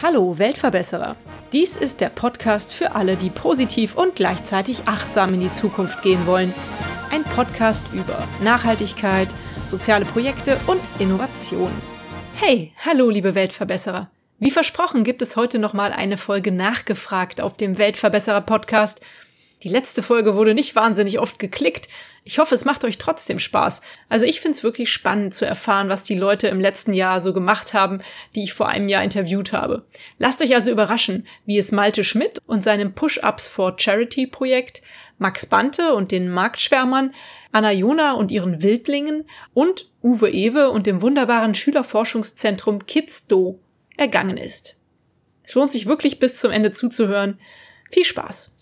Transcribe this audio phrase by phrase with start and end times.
[0.00, 1.16] Hallo Weltverbesserer.
[1.52, 6.28] Dies ist der Podcast für alle, die positiv und gleichzeitig achtsam in die Zukunft gehen
[6.28, 6.54] wollen.
[7.10, 9.28] Ein Podcast über Nachhaltigkeit,
[9.68, 11.72] soziale Projekte und Innovation.
[12.36, 14.10] Hey, hallo liebe Weltverbesserer.
[14.38, 19.00] Wie versprochen gibt es heute nochmal eine Folge nachgefragt auf dem Weltverbesserer Podcast.
[19.64, 21.88] Die letzte Folge wurde nicht wahnsinnig oft geklickt.
[22.22, 23.80] Ich hoffe, es macht euch trotzdem Spaß.
[24.10, 27.32] Also ich finde es wirklich spannend zu erfahren, was die Leute im letzten Jahr so
[27.32, 28.02] gemacht haben,
[28.34, 29.86] die ich vor einem Jahr interviewt habe.
[30.18, 34.82] Lasst euch also überraschen, wie es Malte Schmidt und seinem Push-Ups for Charity Projekt,
[35.16, 37.14] Max Bante und den Marktschwärmern,
[37.50, 43.60] Anna Jona und ihren Wildlingen und Uwe Ewe und dem wunderbaren Schülerforschungszentrum KidsDo
[43.96, 44.76] ergangen ist.
[45.42, 47.38] Es lohnt sich wirklich bis zum Ende zuzuhören.
[47.90, 48.53] Viel Spaß!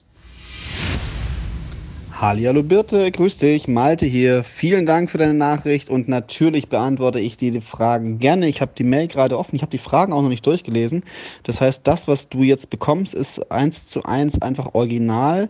[2.22, 4.44] Hallo Birte, grüß dich, Malte hier.
[4.44, 8.46] Vielen Dank für deine Nachricht und natürlich beantworte ich die Fragen gerne.
[8.46, 11.02] Ich habe die Mail gerade offen, ich habe die Fragen auch noch nicht durchgelesen.
[11.42, 15.48] Das heißt, das, was du jetzt bekommst, ist eins zu eins einfach original.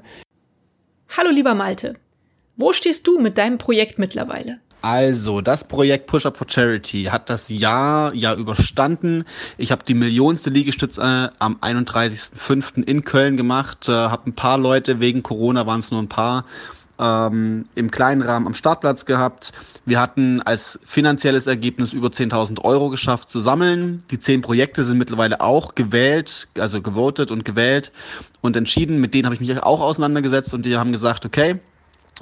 [1.15, 1.97] Hallo lieber Malte,
[2.57, 4.61] wo stehst du mit deinem Projekt mittlerweile?
[4.83, 9.25] Also, das Projekt Push Up for Charity hat das Jahr ja überstanden.
[9.57, 12.83] Ich habe die millionste Liegestütze äh, am 31.05.
[12.83, 16.45] in Köln gemacht, äh, habe ein paar Leute, wegen Corona waren es nur ein paar,
[16.99, 19.53] ähm, im kleinen Rahmen am Startplatz gehabt.
[19.85, 24.03] Wir hatten als finanzielles Ergebnis über 10.000 Euro geschafft zu sammeln.
[24.11, 27.93] Die zehn Projekte sind mittlerweile auch gewählt, also gewotet und gewählt
[28.41, 29.01] und entschieden.
[29.01, 31.61] Mit denen habe ich mich auch auseinandergesetzt und die haben gesagt, okay,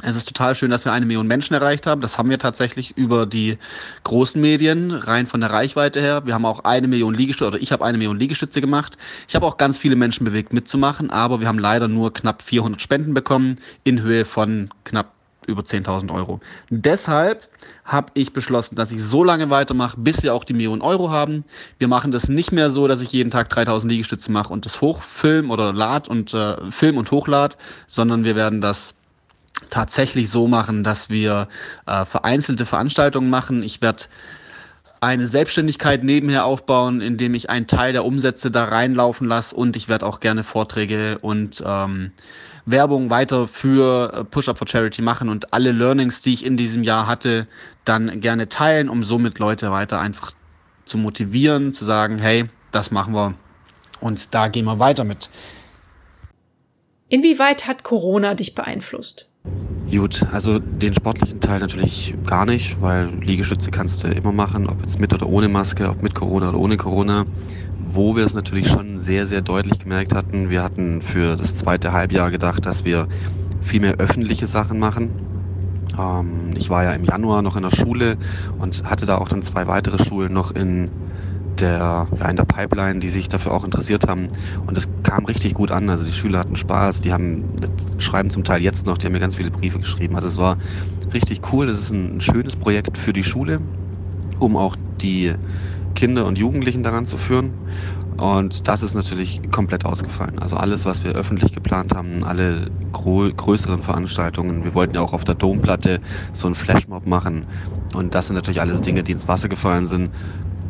[0.02, 2.00] es ist total schön, dass wir eine Million Menschen erreicht haben.
[2.00, 3.58] Das haben wir tatsächlich über die
[4.04, 6.22] großen Medien, rein von der Reichweite her.
[6.24, 8.96] Wir haben auch eine Million Liegestütze, oder ich habe eine Million Liegestütze gemacht.
[9.28, 12.80] Ich habe auch ganz viele Menschen bewegt mitzumachen, aber wir haben leider nur knapp 400
[12.80, 15.12] Spenden bekommen in Höhe von knapp
[15.46, 16.40] über 10.000 Euro.
[16.70, 17.48] Deshalb
[17.84, 21.44] habe ich beschlossen, dass ich so lange weitermache, bis wir auch die Million Euro haben.
[21.78, 24.80] Wir machen das nicht mehr so, dass ich jeden Tag 3.000 Liegestütze mache und das
[24.80, 27.56] hochfilm oder lad und äh, film und hochlad,
[27.86, 28.94] sondern wir werden das
[29.68, 31.48] tatsächlich so machen, dass wir
[31.86, 33.62] äh, vereinzelte Veranstaltungen machen.
[33.62, 34.04] Ich werde
[35.00, 39.88] eine Selbstständigkeit nebenher aufbauen, indem ich einen Teil der Umsätze da reinlaufen lasse und ich
[39.88, 42.12] werde auch gerne Vorträge und ähm,
[42.66, 46.56] Werbung weiter für äh, Push Up for Charity machen und alle Learnings, die ich in
[46.56, 47.46] diesem Jahr hatte,
[47.84, 50.32] dann gerne teilen, um somit Leute weiter einfach
[50.84, 53.34] zu motivieren, zu sagen, hey, das machen wir
[54.00, 55.30] und da gehen wir weiter mit.
[57.08, 59.29] Inwieweit hat Corona dich beeinflusst?
[59.90, 64.82] Gut, also den sportlichen Teil natürlich gar nicht, weil Liegestütze kannst du immer machen, ob
[64.82, 67.24] jetzt mit oder ohne Maske, ob mit Corona oder ohne Corona.
[67.76, 71.92] Wo wir es natürlich schon sehr, sehr deutlich gemerkt hatten, wir hatten für das zweite
[71.92, 73.08] Halbjahr gedacht, dass wir
[73.58, 75.16] viel mehr öffentliche Sachen machen.
[75.98, 78.16] Ähm, ich war ja im Januar noch in der Schule
[78.56, 80.92] und hatte da auch dann zwei weitere Schulen noch in
[81.60, 84.28] der, ja, in der Pipeline, die sich dafür auch interessiert haben.
[84.66, 85.88] Und es kam richtig gut an.
[85.90, 87.44] Also die Schüler hatten Spaß, die haben,
[87.98, 90.16] schreiben zum Teil jetzt noch, die haben mir ganz viele Briefe geschrieben.
[90.16, 90.56] Also es war
[91.14, 91.68] richtig cool.
[91.68, 93.60] Es ist ein schönes Projekt für die Schule,
[94.38, 95.34] um auch die
[95.94, 97.56] Kinder und Jugendlichen daran zu führen.
[98.16, 100.38] Und das ist natürlich komplett ausgefallen.
[100.38, 104.64] Also alles, was wir öffentlich geplant haben, alle größeren Veranstaltungen.
[104.64, 106.00] Wir wollten ja auch auf der Domplatte
[106.32, 107.46] so einen Flashmob machen.
[107.94, 110.10] Und das sind natürlich alles Dinge, die ins Wasser gefallen sind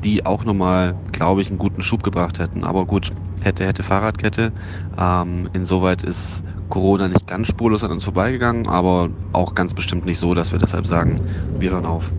[0.04, 2.64] die auch nochmal, glaube ich, einen guten Schub gebracht hätten.
[2.64, 3.12] Aber gut,
[3.42, 4.52] hätte, hätte Fahrradkette.
[4.98, 10.18] Ähm, insoweit ist Corona nicht ganz spurlos an uns vorbeigegangen, aber auch ganz bestimmt nicht
[10.18, 11.20] so, dass wir deshalb sagen,
[11.58, 12.10] wir hören auf.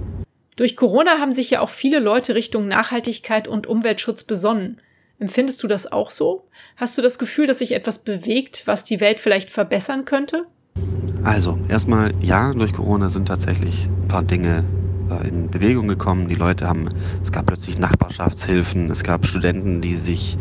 [0.58, 4.80] Durch Corona haben sich ja auch viele Leute Richtung Nachhaltigkeit und Umweltschutz besonnen.
[5.18, 6.48] Empfindest du das auch so?
[6.76, 10.46] Hast du das Gefühl, dass sich etwas bewegt, was die Welt vielleicht verbessern könnte?
[11.24, 14.66] Also, erstmal ja, durch Corona sind tatsächlich ein paar Dinge
[15.20, 16.30] in Bewegung gekommen.
[16.30, 16.86] Die Leute haben,
[17.24, 20.38] es gab plötzlich Nachbarschaftshilfen, es gab Studenten, die sich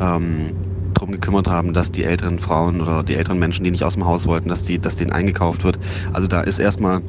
[0.00, 0.52] ähm,
[0.94, 4.06] darum gekümmert haben, dass die älteren Frauen oder die älteren Menschen, die nicht aus dem
[4.06, 5.78] Haus wollten, dass, die, dass denen eingekauft wird.
[6.12, 7.02] Also da ist erstmal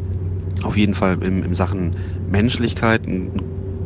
[0.63, 1.95] auf jeden Fall im, im Sachen
[2.29, 3.31] Menschlichkeit ein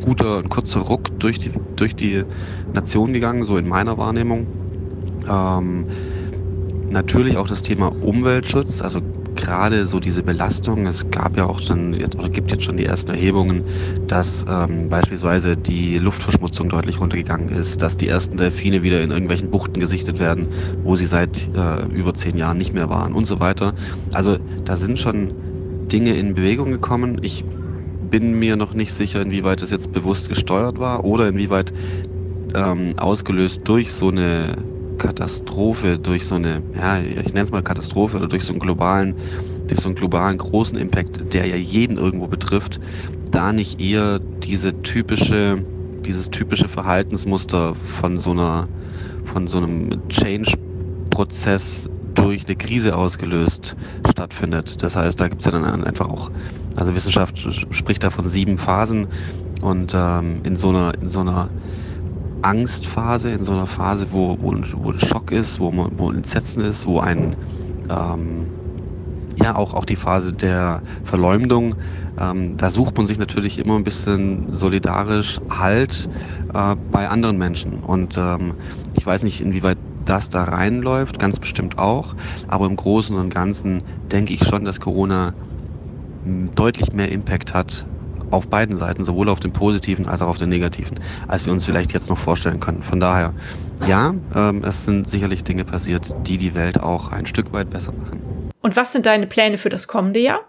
[0.02, 2.24] guter, ein kurzer Ruck durch die, durch die
[2.72, 4.46] Nation gegangen, so in meiner Wahrnehmung.
[5.28, 5.86] Ähm,
[6.90, 9.00] natürlich auch das Thema Umweltschutz, also
[9.40, 12.86] gerade so diese Belastung, es gab ja auch schon jetzt oder gibt jetzt schon die
[12.86, 13.64] ersten Erhebungen,
[14.06, 19.50] dass ähm, beispielsweise die Luftverschmutzung deutlich runtergegangen ist, dass die ersten Delfine wieder in irgendwelchen
[19.50, 20.48] Buchten gesichtet werden,
[20.82, 23.74] wo sie seit äh, über zehn Jahren nicht mehr waren und so weiter.
[24.12, 25.32] Also da sind schon
[25.92, 27.18] Dinge in Bewegung gekommen.
[27.22, 27.44] Ich
[28.00, 31.72] bin mir noch nicht sicher, inwieweit das jetzt bewusst gesteuert war oder inwieweit
[32.54, 34.54] ähm, ausgelöst durch so eine
[35.00, 39.16] Katastrophe, durch so eine, ja, ich nenne es mal Katastrophe oder durch so einen globalen
[39.68, 42.80] durch so einen globalen großen Impact, der ja jeden irgendwo betrifft,
[43.30, 45.66] da nicht eher diese typische,
[46.06, 48.70] dieses typische Verhaltensmuster von so einer,
[49.24, 53.76] von so einem Change-Prozess durch eine Krise ausgelöst
[54.10, 54.82] stattfindet.
[54.82, 56.30] Das heißt, da gibt es ja dann einfach auch,
[56.76, 59.08] also Wissenschaft spricht da von sieben Phasen
[59.60, 61.52] und ähm, in so einer, in so einer
[62.42, 66.62] Angstphase, in so einer Phase, wo, wo, wo ein Schock ist, wo, man, wo Entsetzen
[66.62, 67.36] ist, wo ein
[67.88, 68.48] ähm,
[69.36, 71.74] ja auch, auch die Phase der Verleumdung,
[72.18, 76.08] ähm, da sucht man sich natürlich immer ein bisschen solidarisch Halt
[76.52, 77.80] äh, bei anderen Menschen.
[77.80, 78.54] Und ähm,
[78.92, 82.14] ich weiß nicht, inwieweit das da reinläuft, ganz bestimmt auch.
[82.48, 85.34] Aber im Großen und Ganzen denke ich schon, dass Corona
[86.22, 87.86] deutlich mehr Impact hat
[88.30, 90.98] auf beiden Seiten, sowohl auf den positiven als auch auf den negativen,
[91.28, 92.82] als wir uns vielleicht jetzt noch vorstellen können.
[92.82, 93.32] Von daher,
[93.86, 97.92] ja, ähm, es sind sicherlich Dinge passiert, die die Welt auch ein Stück weit besser
[97.92, 98.20] machen.
[98.62, 100.40] Und was sind deine Pläne für das kommende Jahr?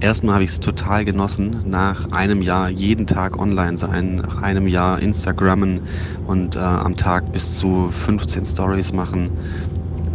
[0.00, 4.66] Erstmal habe ich es total genossen, nach einem Jahr jeden Tag online sein, nach einem
[4.66, 5.80] Jahr Instagrammen
[6.26, 9.30] und äh, am Tag bis zu 15 Stories machen,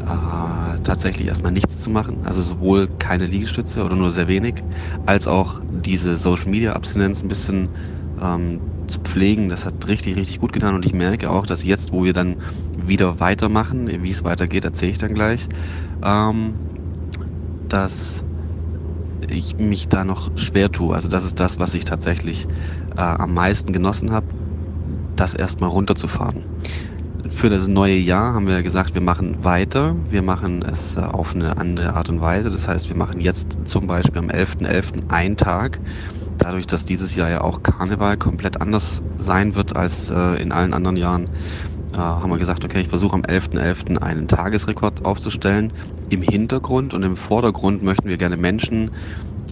[0.08, 2.22] äh, tatsächlich erstmal nichts zu machen.
[2.24, 4.64] Also sowohl keine Liegestütze oder nur sehr wenig,
[5.06, 7.72] als auch diese Social Media Abstinenz ein bisschen
[8.20, 9.50] ähm, zu pflegen.
[9.50, 12.38] Das hat richtig, richtig gut getan und ich merke auch, dass jetzt, wo wir dann
[12.78, 15.48] wieder weitermachen, wie es weitergeht, erzähle ich dann gleich,
[16.04, 16.58] ähm,
[17.68, 18.24] dass
[19.28, 20.94] ich mich da noch schwer tue.
[20.96, 22.48] Also das ist das, was ich tatsächlich
[22.96, 24.28] äh, am meisten genossen habe,
[25.16, 26.46] das erstmal runterzufahren.
[27.30, 29.96] Für das neue Jahr haben wir gesagt, wir machen weiter.
[30.10, 32.50] Wir machen es äh, auf eine andere Art und Weise.
[32.50, 34.66] Das heißt, wir machen jetzt zum Beispiel am 11.11.
[34.66, 35.04] .11.
[35.10, 35.82] einen Tag.
[36.38, 40.74] Dadurch, dass dieses Jahr ja auch Karneval komplett anders sein wird als äh, in allen
[40.74, 41.30] anderen Jahren,
[41.94, 43.98] äh, haben wir gesagt, okay, ich versuche am 11.11.
[43.98, 43.98] .11.
[43.98, 45.74] einen Tagesrekord aufzustellen.
[46.10, 48.92] Im Hintergrund und im Vordergrund möchten wir gerne Menschen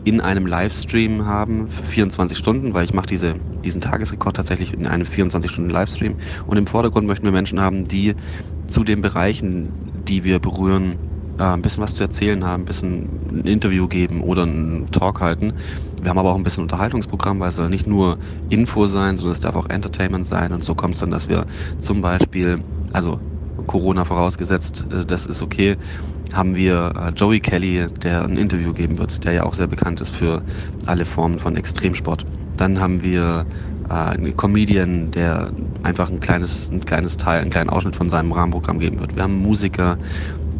[0.05, 4.87] in einem Livestream haben für 24 Stunden, weil ich mache diese, diesen Tagesrekord tatsächlich in
[4.87, 6.15] einem 24-Stunden-Livestream.
[6.45, 8.13] Und im Vordergrund möchten wir Menschen haben, die
[8.67, 10.99] zu den Bereichen, die wir berühren,
[11.39, 15.21] äh, ein bisschen was zu erzählen haben, ein bisschen ein Interview geben oder einen Talk
[15.21, 15.53] halten.
[15.99, 19.33] Wir haben aber auch ein bisschen Unterhaltungsprogramm, weil es soll nicht nur Info sein, sondern
[19.33, 20.53] es darf auch Entertainment sein.
[20.53, 21.45] Und so kommt es dann, dass wir
[21.79, 22.59] zum Beispiel,
[22.93, 23.21] also
[23.65, 25.77] Corona vorausgesetzt, äh, das ist okay,
[26.33, 30.01] haben wir äh, Joey Kelly, der ein Interview geben wird, der ja auch sehr bekannt
[30.01, 30.43] ist für
[30.85, 32.25] alle Formen von Extremsport.
[32.57, 33.45] Dann haben wir
[33.89, 35.51] äh, einen Comedian, der
[35.83, 39.15] einfach ein kleines, ein kleines Teil, einen kleinen Ausschnitt von seinem Rahmenprogramm geben wird.
[39.15, 39.97] Wir haben Musiker,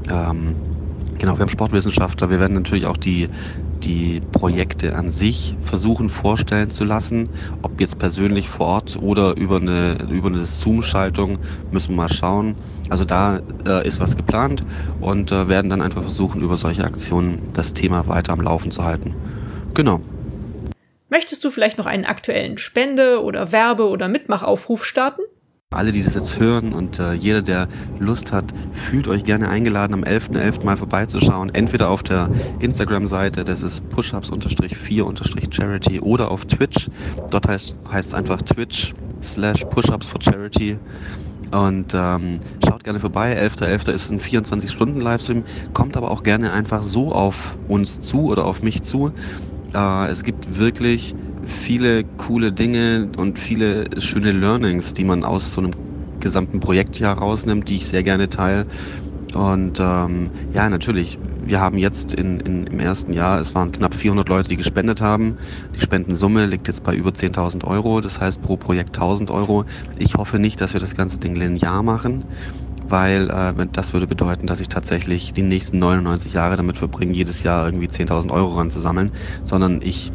[0.10, 0.58] ähm,
[1.18, 3.30] genau, wir haben Sportwissenschaftler, wir werden natürlich auch die
[3.84, 7.30] die Projekte an sich versuchen vorstellen zu lassen.
[7.62, 11.38] Ob jetzt persönlich vor Ort oder über eine, über eine Zoom-Schaltung,
[11.72, 12.56] müssen wir mal schauen.
[12.90, 14.64] Also da äh, ist was geplant
[15.02, 18.84] und äh, werden dann einfach versuchen, über solche Aktionen das Thema weiter am Laufen zu
[18.84, 19.14] halten.
[19.74, 20.02] Genau.
[21.10, 25.22] Möchtest du vielleicht noch einen aktuellen Spende- oder Werbe- oder Mitmachaufruf starten?
[25.76, 27.68] Alle, die das jetzt hören und äh, jeder, der
[27.98, 30.60] Lust hat, fühlt euch gerne eingeladen, am 11.11.
[30.60, 30.66] .11.
[30.66, 31.54] mal vorbeizuschauen.
[31.54, 32.30] Entweder auf der
[32.60, 36.88] Instagram-Seite, das ist pushups-4-charity oder auf Twitch.
[37.30, 40.80] Dort heißt es einfach Twitch slash pushups for charity.
[41.52, 43.38] Und ähm, schaut gerne vorbei.
[43.38, 43.86] 11.11.
[43.86, 43.92] .11.
[43.92, 45.44] ist ein 24-Stunden-Livestream.
[45.74, 49.12] Kommt aber auch gerne einfach so auf uns zu oder auf mich zu.
[49.74, 55.62] Äh, es gibt wirklich viele coole Dinge und viele schöne Learnings, die man aus so
[55.62, 55.72] einem
[56.20, 58.66] gesamten Projektjahr rausnimmt, die ich sehr gerne teile.
[59.34, 63.94] Und ähm, ja, natürlich, wir haben jetzt in, in, im ersten Jahr, es waren knapp
[63.94, 65.36] 400 Leute, die gespendet haben.
[65.76, 69.66] Die Spendensumme liegt jetzt bei über 10.000 Euro, das heißt pro Projekt 1.000 Euro.
[69.98, 72.24] Ich hoffe nicht, dass wir das ganze Ding linear machen,
[72.88, 77.44] weil äh, das würde bedeuten, dass ich tatsächlich die nächsten 99 Jahre damit verbringe, jedes
[77.44, 79.12] Jahr irgendwie 10.000 Euro ranzusammeln,
[79.44, 80.12] sondern ich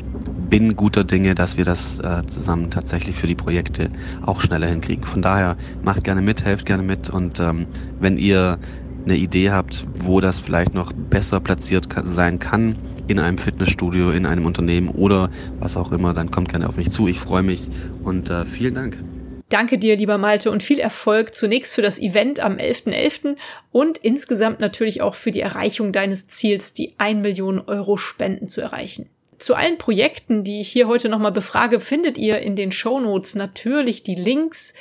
[0.51, 3.89] bin guter Dinge, dass wir das äh, zusammen tatsächlich für die Projekte
[4.27, 5.05] auch schneller hinkriegen.
[5.05, 7.67] Von daher macht gerne mit, helft gerne mit und ähm,
[8.01, 8.59] wenn ihr
[9.05, 12.77] eine Idee habt, wo das vielleicht noch besser platziert sein kann,
[13.07, 16.91] in einem Fitnessstudio, in einem Unternehmen oder was auch immer, dann kommt gerne auf mich
[16.91, 17.09] zu.
[17.09, 17.69] Ich freue mich
[18.03, 19.03] und äh, vielen Dank.
[19.49, 22.93] Danke dir, lieber Malte, und viel Erfolg zunächst für das Event am 11.11.
[22.93, 23.37] .11.
[23.73, 28.61] und insgesamt natürlich auch für die Erreichung deines Ziels, die 1 Million Euro Spenden zu
[28.61, 29.09] erreichen.
[29.41, 34.03] Zu allen Projekten, die ich hier heute nochmal befrage, findet ihr in den Shownotes natürlich
[34.03, 34.75] die Links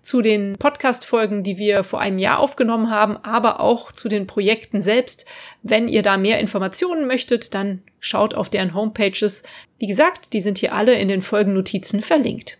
[0.00, 4.80] zu den Podcast-Folgen, die wir vor einem Jahr aufgenommen haben, aber auch zu den Projekten
[4.80, 5.26] selbst.
[5.62, 9.42] Wenn ihr da mehr Informationen möchtet, dann schaut auf deren Homepages.
[9.78, 12.58] Wie gesagt, die sind hier alle in den Folgennotizen verlinkt.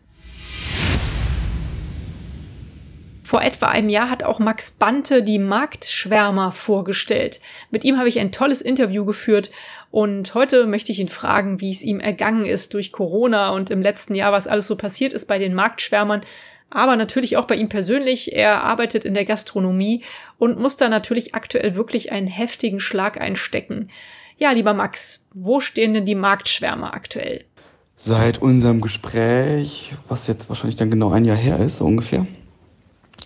[3.27, 7.41] Vor etwa einem Jahr hat auch Max Bante die Marktschwärmer vorgestellt.
[7.73, 9.51] Mit ihm habe ich ein tolles Interview geführt
[9.97, 13.81] Und heute möchte ich ihn fragen, wie es ihm ergangen ist durch Corona und im
[13.81, 16.21] letzten Jahr, was alles so passiert ist bei den Marktschwärmern,
[16.69, 18.37] aber natürlich auch bei ihm persönlich.
[18.37, 20.05] Er arbeitet in der Gastronomie
[20.37, 23.89] und muss da natürlich aktuell wirklich einen heftigen Schlag einstecken.
[24.37, 27.47] Ja, lieber Max, wo stehen denn die Marktschwärmer aktuell?
[27.97, 32.27] Seit unserem Gespräch, was jetzt wahrscheinlich dann genau ein Jahr her ist, so ungefähr,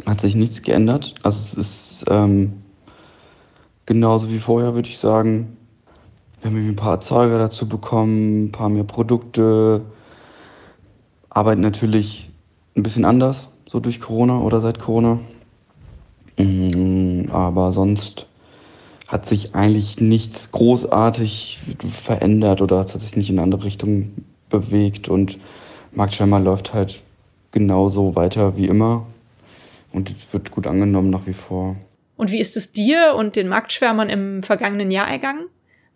[0.06, 1.16] hat sich nichts geändert.
[1.24, 2.62] Also es ist ähm,
[3.86, 5.56] genauso wie vorher, würde ich sagen.
[6.40, 9.82] Wir haben ein paar Erzeuger dazu bekommen, ein paar mehr Produkte,
[11.28, 12.30] arbeiten natürlich
[12.76, 15.20] ein bisschen anders, so durch Corona oder seit Corona.
[16.38, 18.26] Mm, aber sonst
[19.06, 24.12] hat sich eigentlich nichts großartig verändert oder hat sich nicht in eine andere Richtung
[24.48, 25.38] bewegt und
[25.92, 27.02] Marktschwärmer läuft halt
[27.52, 29.06] genauso weiter wie immer
[29.92, 31.76] und wird gut angenommen nach wie vor.
[32.16, 35.46] Und wie ist es dir und den Marktschwärmern im vergangenen Jahr ergangen?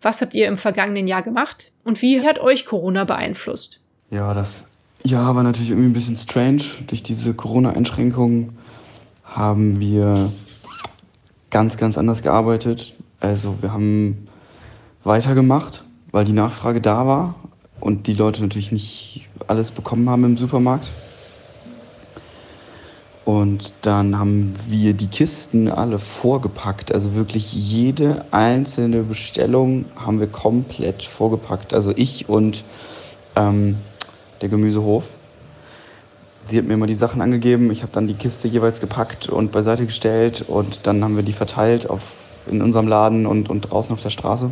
[0.01, 1.71] Was habt ihr im vergangenen Jahr gemacht?
[1.83, 3.79] Und wie hat euch Corona beeinflusst?
[4.09, 4.67] Ja, das
[5.03, 6.63] Jahr war natürlich irgendwie ein bisschen strange.
[6.87, 8.57] Durch diese Corona-Einschränkungen
[9.23, 10.31] haben wir
[11.49, 12.93] ganz, ganz anders gearbeitet.
[13.19, 14.27] Also wir haben
[15.03, 17.35] weitergemacht, weil die Nachfrage da war
[17.79, 20.91] und die Leute natürlich nicht alles bekommen haben im Supermarkt.
[23.25, 26.93] Und dann haben wir die Kisten alle vorgepackt.
[26.93, 31.73] Also wirklich jede einzelne Bestellung haben wir komplett vorgepackt.
[31.73, 32.63] Also ich und
[33.35, 33.77] ähm,
[34.41, 35.09] der Gemüsehof.
[36.45, 37.71] Sie hat mir immer die Sachen angegeben.
[37.71, 40.45] Ich habe dann die Kiste jeweils gepackt und beiseite gestellt.
[40.47, 42.11] Und dann haben wir die verteilt auf,
[42.45, 44.51] in unserem Laden und, und draußen auf der Straße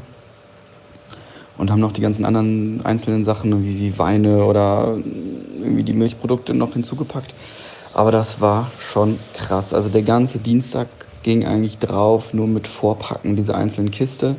[1.57, 4.97] und haben noch die ganzen anderen einzelnen Sachen wie, Weine oder
[5.61, 7.33] irgendwie die Milchprodukte noch hinzugepackt.
[7.93, 9.73] Aber das war schon krass.
[9.73, 10.87] Also der ganze Dienstag
[11.21, 14.35] ging eigentlich drauf, nur mit Vorpacken dieser einzelnen Kiste.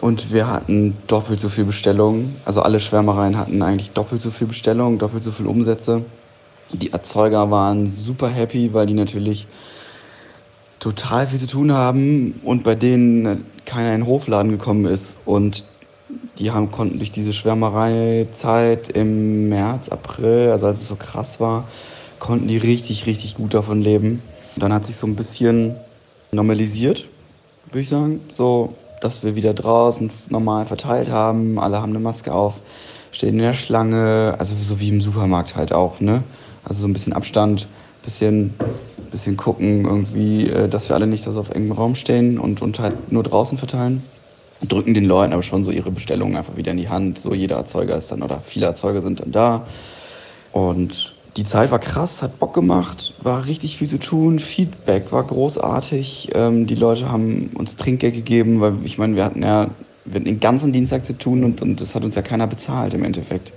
[0.00, 2.36] Und wir hatten doppelt so viel Bestellungen.
[2.44, 6.04] Also alle Schwärmereien hatten eigentlich doppelt so viel Bestellungen, doppelt so viel Umsätze.
[6.72, 9.48] Die Erzeuger waren super happy, weil die natürlich
[10.78, 15.16] total viel zu tun haben und bei denen keiner in den Hofladen gekommen ist.
[15.24, 15.64] Und
[16.38, 21.64] die haben, konnten durch diese Schwärmereizeit im März, April, also als es so krass war,
[22.18, 24.22] konnten die richtig, richtig gut davon leben.
[24.56, 25.76] Dann hat sich so ein bisschen
[26.32, 27.08] normalisiert,
[27.66, 28.20] würde ich sagen.
[28.32, 31.58] So, dass wir wieder draußen normal verteilt haben.
[31.58, 32.60] Alle haben eine Maske auf,
[33.12, 34.34] stehen in der Schlange.
[34.38, 36.22] Also so wie im Supermarkt halt auch, ne?
[36.64, 37.68] Also so ein bisschen Abstand,
[38.02, 38.54] bisschen,
[39.10, 42.78] bisschen gucken irgendwie, äh, dass wir alle nicht so auf engem Raum stehen und, und
[42.80, 44.02] halt nur draußen verteilen
[44.66, 47.18] drücken den Leuten aber schon so ihre Bestellungen einfach wieder in die Hand.
[47.18, 49.66] So jeder Erzeuger ist dann oder viele Erzeuger sind dann da.
[50.52, 54.40] Und die Zeit war krass, hat Bock gemacht, war richtig viel zu tun.
[54.40, 56.30] Feedback war großartig.
[56.34, 59.70] Ähm, die Leute haben uns Trinkgeld gegeben, weil ich meine, wir hatten ja
[60.04, 62.92] wir hatten den ganzen Dienstag zu tun und, und das hat uns ja keiner bezahlt
[62.92, 63.52] im Endeffekt.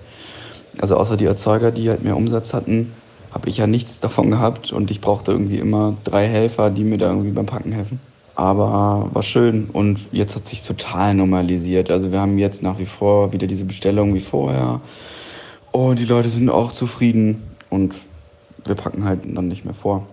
[0.79, 2.91] Also außer die Erzeuger, die halt mehr Umsatz hatten,
[3.31, 6.99] habe ich ja nichts davon gehabt und ich brauchte irgendwie immer drei Helfer, die mir
[6.99, 7.99] da irgendwie beim Packen helfen.
[8.35, 11.89] Aber war schön und jetzt hat sich total normalisiert.
[11.89, 14.81] Also wir haben jetzt nach wie vor wieder diese Bestellung wie vorher
[15.71, 17.95] und die Leute sind auch zufrieden und
[18.65, 20.07] wir packen halt dann nicht mehr vor.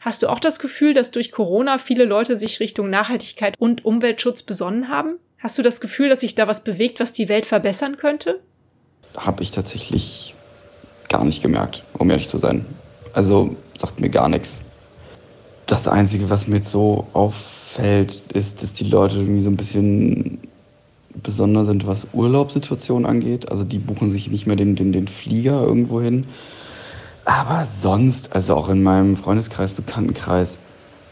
[0.00, 4.42] Hast du auch das Gefühl, dass durch Corona viele Leute sich Richtung Nachhaltigkeit und Umweltschutz
[4.42, 5.14] besonnen haben?
[5.38, 8.40] Hast du das Gefühl, dass sich da was bewegt, was die Welt verbessern könnte?
[9.16, 10.34] Habe ich tatsächlich
[11.08, 12.66] gar nicht gemerkt, um ehrlich zu sein.
[13.14, 14.60] Also sagt mir gar nichts.
[15.66, 20.38] Das Einzige, was mir jetzt so auffällt, ist, dass die Leute irgendwie so ein bisschen
[21.22, 23.50] besonders sind, was Urlaubssituationen angeht.
[23.50, 26.26] Also die buchen sich nicht mehr den, den, den Flieger irgendwo hin.
[27.24, 30.58] Aber sonst, also auch in meinem Freundeskreis, Bekanntenkreis,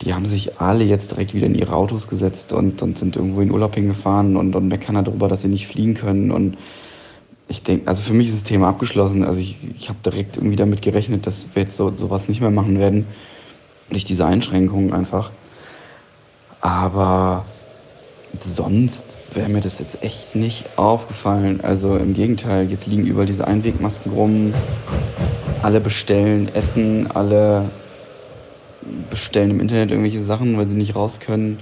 [0.02, 3.40] die haben sich alle jetzt direkt wieder in ihre Autos gesetzt und, und sind irgendwo
[3.40, 6.30] in Urlaub hingefahren und, und meckern darüber, dass sie nicht fliegen können.
[6.30, 6.58] Und
[7.48, 9.24] ich denke, also für mich ist das Thema abgeschlossen.
[9.24, 12.50] Also ich, ich habe direkt irgendwie damit gerechnet, dass wir jetzt so, sowas nicht mehr
[12.50, 13.06] machen werden
[13.90, 15.32] durch diese Einschränkungen einfach.
[16.60, 17.52] Aber
[18.38, 21.60] sonst wäre mir das jetzt echt nicht aufgefallen.
[21.60, 24.56] Also im Gegenteil, jetzt liegen überall diese Einwegmasken rum.
[25.62, 27.70] Alle bestellen Essen, alle
[29.10, 31.60] bestellen im Internet irgendwelche Sachen, weil sie nicht raus können,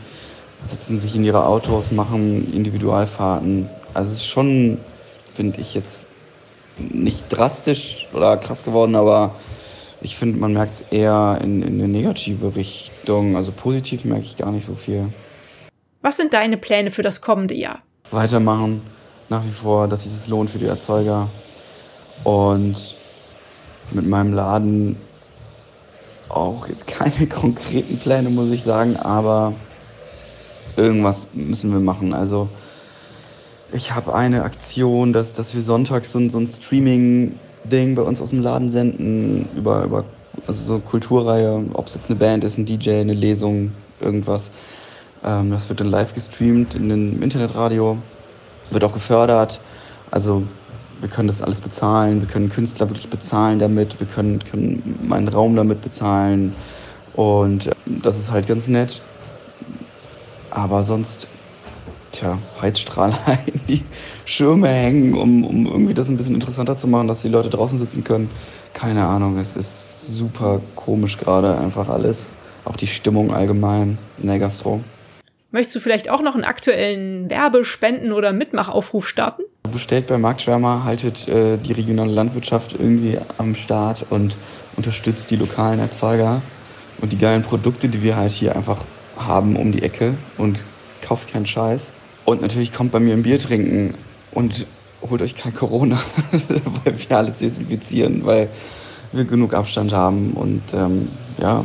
[0.63, 3.69] sitzen sich in ihre Autos, machen Individualfahrten.
[3.93, 4.79] Also es ist schon,
[5.35, 6.07] finde ich jetzt
[6.79, 9.35] nicht drastisch oder krass geworden, aber
[10.01, 13.37] ich finde, man merkt es eher in, in eine negative Richtung.
[13.37, 15.13] Also positiv merke ich gar nicht so viel.
[16.01, 17.81] Was sind deine Pläne für das kommende Jahr?
[18.11, 18.81] Weitermachen,
[19.29, 21.29] nach wie vor, dass sich das lohnt für die Erzeuger.
[22.25, 22.95] Und
[23.93, 24.97] mit meinem Laden
[26.29, 29.55] auch jetzt keine konkreten Pläne, muss ich sagen, aber
[30.77, 32.15] irgendwas müssen wir machen.
[32.15, 32.49] Also
[33.73, 38.31] Ich habe eine Aktion, dass, dass wir sonntags so, so ein Streaming-Ding bei uns aus
[38.31, 40.05] dem Laden senden, über, über
[40.47, 44.51] also so Kulturreihe, ob es jetzt eine Band ist, ein DJ, eine Lesung, irgendwas.
[45.25, 47.99] Ähm, das wird dann live gestreamt in dem Internetradio,
[48.71, 49.61] wird auch gefördert.
[50.11, 50.45] Also
[51.01, 55.29] wir können das alles bezahlen, wir können Künstler wirklich bezahlen damit, wir können, können meinen
[55.29, 56.55] Raum damit bezahlen
[57.15, 59.01] und äh, das ist halt ganz nett.
[60.51, 61.29] Aber sonst,
[62.13, 63.85] tja, Heizstrahler in die
[64.25, 67.79] Schirme hängen, um, um irgendwie das ein bisschen interessanter zu machen, dass die Leute draußen
[67.79, 68.31] sitzen können.
[68.75, 72.27] Keine Ahnung, es ist super komisch gerade einfach alles.
[72.65, 74.81] Auch die Stimmung allgemein in der Gastro.
[75.51, 79.43] Möchtest du vielleicht auch noch einen aktuellen Werbespenden- oder Mitmachaufruf starten?
[79.71, 84.37] Bestellt bei Marktschwärmer, haltet äh, die regionale Landwirtschaft irgendwie am Start und
[84.77, 86.43] unterstützt die lokalen Erzeuger
[87.01, 88.85] und die geilen Produkte, die wir halt hier einfach
[89.17, 90.65] haben um die Ecke und
[91.01, 91.93] kauft keinen Scheiß.
[92.25, 93.95] Und natürlich kommt bei mir ein Bier trinken
[94.31, 94.67] und
[95.03, 96.01] holt euch kein Corona,
[96.85, 98.51] weil wir alles desinfizieren, weil
[99.13, 101.09] wir genug Abstand haben und ähm,
[101.39, 101.65] ja,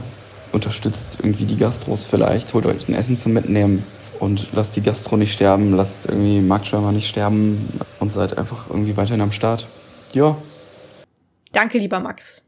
[0.51, 3.83] unterstützt irgendwie die Gastros vielleicht, holt euch ein Essen zum Mitnehmen
[4.19, 8.97] und lasst die Gastro nicht sterben, lasst irgendwie Marktschwärmer nicht sterben und seid einfach irgendwie
[8.97, 9.67] weiterhin am Start.
[10.13, 10.37] Ja.
[11.51, 12.45] Danke, lieber Max.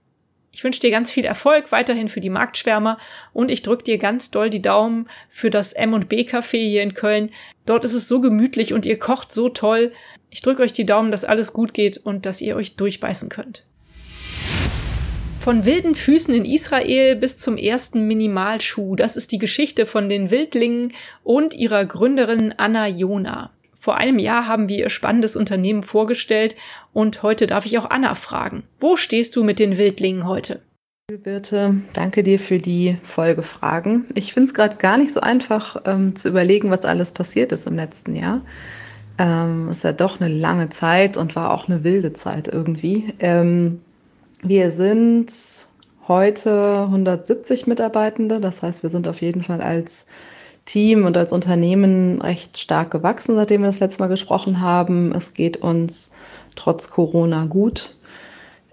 [0.51, 2.97] Ich wünsche dir ganz viel Erfolg weiterhin für die Marktschwärmer
[3.31, 7.29] und ich drücke dir ganz doll die Daumen für das M&B Café hier in Köln.
[7.67, 9.91] Dort ist es so gemütlich und ihr kocht so toll.
[10.31, 13.66] Ich drücke euch die Daumen, dass alles gut geht und dass ihr euch durchbeißen könnt.
[15.47, 18.97] Von wilden Füßen in Israel bis zum ersten Minimalschuh.
[18.97, 20.91] Das ist die Geschichte von den Wildlingen
[21.23, 23.51] und ihrer Gründerin Anna Jona.
[23.73, 26.57] Vor einem Jahr haben wir ihr spannendes Unternehmen vorgestellt
[26.91, 28.63] und heute darf ich auch Anna fragen.
[28.81, 30.59] Wo stehst du mit den Wildlingen heute?
[31.23, 34.07] Birte, danke dir für die Folgefragen.
[34.15, 37.67] Ich finde es gerade gar nicht so einfach ähm, zu überlegen, was alles passiert ist
[37.67, 38.41] im letzten Jahr.
[39.17, 43.13] Ähm, ist ja doch eine lange Zeit und war auch eine wilde Zeit irgendwie.
[43.19, 43.79] Ähm,
[44.43, 45.31] wir sind
[46.07, 48.39] heute 170 Mitarbeitende.
[48.39, 50.05] Das heißt, wir sind auf jeden Fall als
[50.65, 55.13] Team und als Unternehmen recht stark gewachsen, seitdem wir das letzte Mal gesprochen haben.
[55.15, 56.11] Es geht uns
[56.55, 57.95] trotz Corona gut.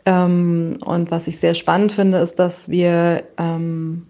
[0.07, 4.07] Ähm, und was ich sehr spannend finde, ist, dass wir ähm,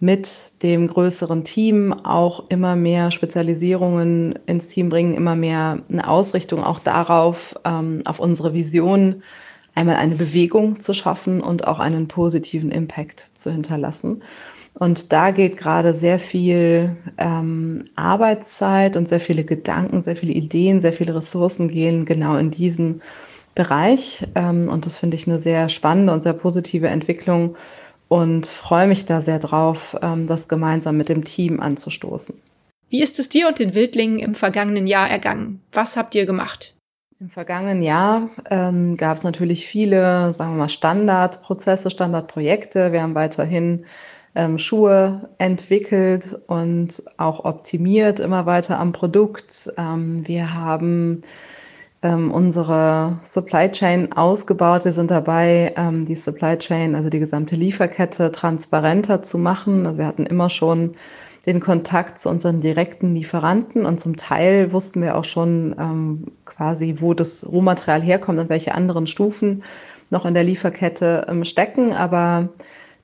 [0.00, 6.64] mit dem größeren Team auch immer mehr Spezialisierungen ins Team bringen, immer mehr eine Ausrichtung
[6.64, 9.22] auch darauf, ähm, auf unsere Vision
[9.74, 14.22] einmal eine Bewegung zu schaffen und auch einen positiven Impact zu hinterlassen.
[14.74, 20.80] Und da geht gerade sehr viel ähm, Arbeitszeit und sehr viele Gedanken, sehr viele Ideen,
[20.80, 23.02] sehr viele Ressourcen gehen genau in diesen
[23.54, 24.26] Bereich.
[24.34, 27.56] Ähm, und das finde ich eine sehr spannende und sehr positive Entwicklung
[28.08, 32.34] und freue mich da sehr drauf, ähm, das gemeinsam mit dem Team anzustoßen.
[32.88, 35.60] Wie ist es dir und den Wildlingen im vergangenen Jahr ergangen?
[35.72, 36.74] Was habt ihr gemacht?
[37.22, 42.90] Im vergangenen Jahr ähm, gab es natürlich viele, sagen wir mal, Standardprozesse, Standardprojekte.
[42.90, 43.84] Wir haben weiterhin
[44.34, 49.70] ähm, Schuhe entwickelt und auch optimiert immer weiter am Produkt.
[49.78, 51.22] Ähm, wir haben
[52.02, 54.84] ähm, unsere Supply Chain ausgebaut.
[54.84, 59.86] Wir sind dabei, ähm, die Supply Chain, also die gesamte Lieferkette, transparenter zu machen.
[59.86, 60.96] Also wir hatten immer schon
[61.46, 66.96] den Kontakt zu unseren direkten Lieferanten und zum Teil wussten wir auch schon ähm, quasi,
[67.00, 69.64] wo das Rohmaterial herkommt und welche anderen Stufen
[70.10, 71.92] noch in der Lieferkette ähm, stecken.
[71.92, 72.50] Aber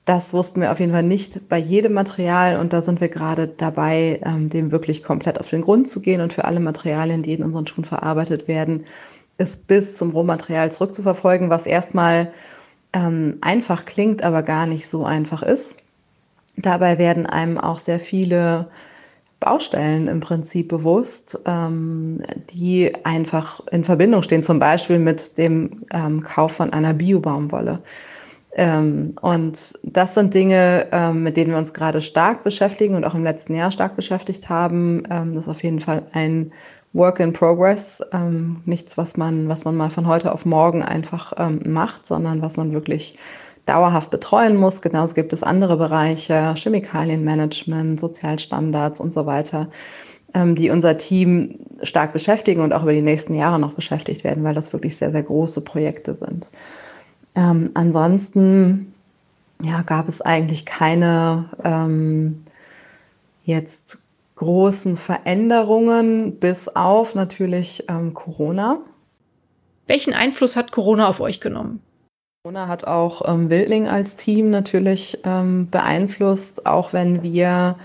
[0.05, 3.47] das wussten wir auf jeden Fall nicht bei jedem Material und da sind wir gerade
[3.47, 7.33] dabei, ähm, dem wirklich komplett auf den Grund zu gehen und für alle Materialien, die
[7.33, 8.85] in unseren Schuhen verarbeitet werden,
[9.37, 12.31] es bis zum Rohmaterial zurückzuverfolgen, was erstmal
[12.93, 15.75] ähm, einfach klingt, aber gar nicht so einfach ist.
[16.61, 18.67] Dabei werden einem auch sehr viele
[19.39, 26.21] Baustellen im Prinzip bewusst, ähm, die einfach in Verbindung stehen, zum Beispiel mit dem ähm,
[26.21, 27.79] Kauf von einer Biobaumwolle.
[28.51, 33.15] Ähm, und das sind Dinge, ähm, mit denen wir uns gerade stark beschäftigen und auch
[33.15, 35.03] im letzten Jahr stark beschäftigt haben.
[35.09, 36.51] Ähm, das ist auf jeden Fall ein
[36.91, 41.33] Work in Progress, ähm, nichts, was man, was man mal von heute auf morgen einfach
[41.63, 43.17] macht, sondern was man wirklich
[43.69, 44.81] dauerhaft betreuen muss.
[44.81, 49.67] Genauso gibt es andere Bereiche, Chemikalienmanagement, Sozialstandards und so weiter,
[50.33, 54.43] ähm, die unser Team stark beschäftigen und auch über die nächsten Jahre noch beschäftigt werden,
[54.43, 56.49] weil das wirklich sehr, sehr große Projekte sind.
[57.35, 58.93] Ähm, ansonsten
[59.61, 62.43] ja, gab es eigentlich keine ähm,
[63.43, 63.99] jetzt
[64.35, 68.79] großen Veränderungen, bis auf natürlich ähm, Corona.
[69.85, 71.81] Welchen Einfluss hat Corona auf euch genommen?
[72.43, 77.75] Corona hat auch ähm, Wildling als Team natürlich ähm, beeinflusst, auch wenn wir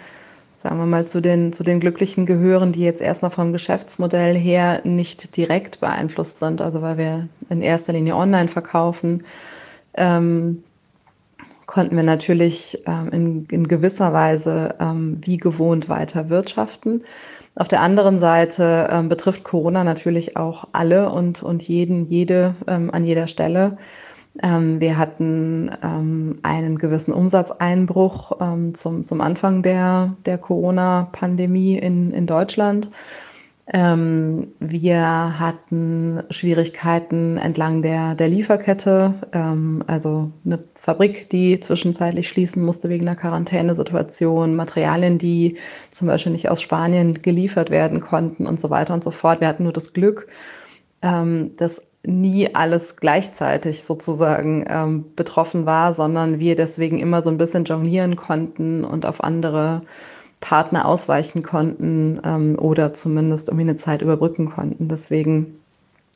[0.52, 4.80] sagen wir mal, zu den, zu den Glücklichen gehören, die jetzt erstmal vom Geschäftsmodell her
[4.84, 9.24] nicht direkt beeinflusst sind, also weil wir in erster Linie online verkaufen,
[9.94, 10.62] ähm,
[11.66, 17.02] konnten wir natürlich ähm, in, in gewisser Weise ähm, wie gewohnt weiter wirtschaften.
[17.56, 23.04] Auf der anderen Seite ähm, betrifft Corona natürlich auch alle und, und jeden, jede an
[23.04, 23.78] jeder Stelle.
[24.42, 32.10] Ähm, wir hatten ähm, einen gewissen Umsatzeinbruch ähm, zum, zum Anfang der, der Corona-Pandemie in,
[32.10, 32.88] in Deutschland.
[33.72, 42.62] Ähm, wir hatten Schwierigkeiten entlang der, der Lieferkette, ähm, also eine Fabrik, die zwischenzeitlich schließen
[42.62, 45.56] musste wegen einer Quarantänesituation, Materialien, die
[45.92, 49.40] zum Beispiel nicht aus Spanien geliefert werden konnten und so weiter und so fort.
[49.40, 50.28] Wir hatten nur das Glück,
[51.00, 57.38] ähm, dass nie alles gleichzeitig sozusagen ähm, betroffen war, sondern wir deswegen immer so ein
[57.38, 59.82] bisschen jonglieren konnten und auf andere
[60.40, 64.88] Partner ausweichen konnten ähm, oder zumindest irgendwie eine Zeit überbrücken konnten.
[64.88, 65.58] Deswegen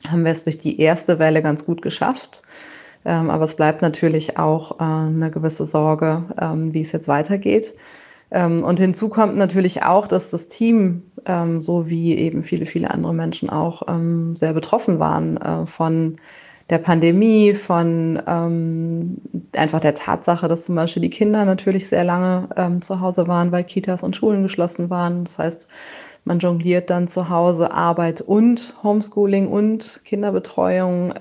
[0.07, 2.43] haben wir es durch die erste Welle ganz gut geschafft.
[3.05, 7.73] Ähm, aber es bleibt natürlich auch äh, eine gewisse Sorge, ähm, wie es jetzt weitergeht.
[8.31, 12.91] Ähm, und hinzu kommt natürlich auch, dass das Team, ähm, so wie eben viele, viele
[12.91, 16.17] andere Menschen auch, ähm, sehr betroffen waren äh, von
[16.69, 18.21] der Pandemie, von
[19.55, 23.63] einfach der Tatsache, dass zum Beispiel die Kinder natürlich sehr lange zu Hause waren, weil
[23.63, 25.23] Kitas und Schulen geschlossen waren.
[25.23, 25.67] Das heißt,
[26.25, 31.15] man jongliert dann zu Hause Arbeit und Homeschooling und Kinderbetreuung.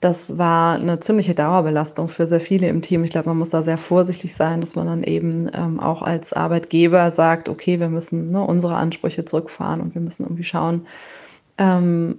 [0.00, 3.04] Das war eine ziemliche Dauerbelastung für sehr viele im Team.
[3.04, 6.32] Ich glaube, man muss da sehr vorsichtig sein, dass man dann eben ähm, auch als
[6.32, 10.86] Arbeitgeber sagt, okay, wir müssen ne, unsere Ansprüche zurückfahren und wir müssen irgendwie schauen,
[11.58, 12.16] ähm,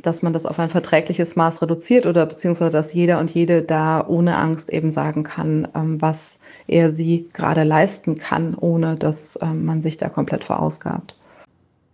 [0.00, 4.06] dass man das auf ein verträgliches Maß reduziert oder beziehungsweise dass jeder und jede da
[4.06, 9.64] ohne Angst eben sagen kann, ähm, was er sie gerade leisten kann, ohne dass ähm,
[9.64, 11.16] man sich da komplett verausgabt.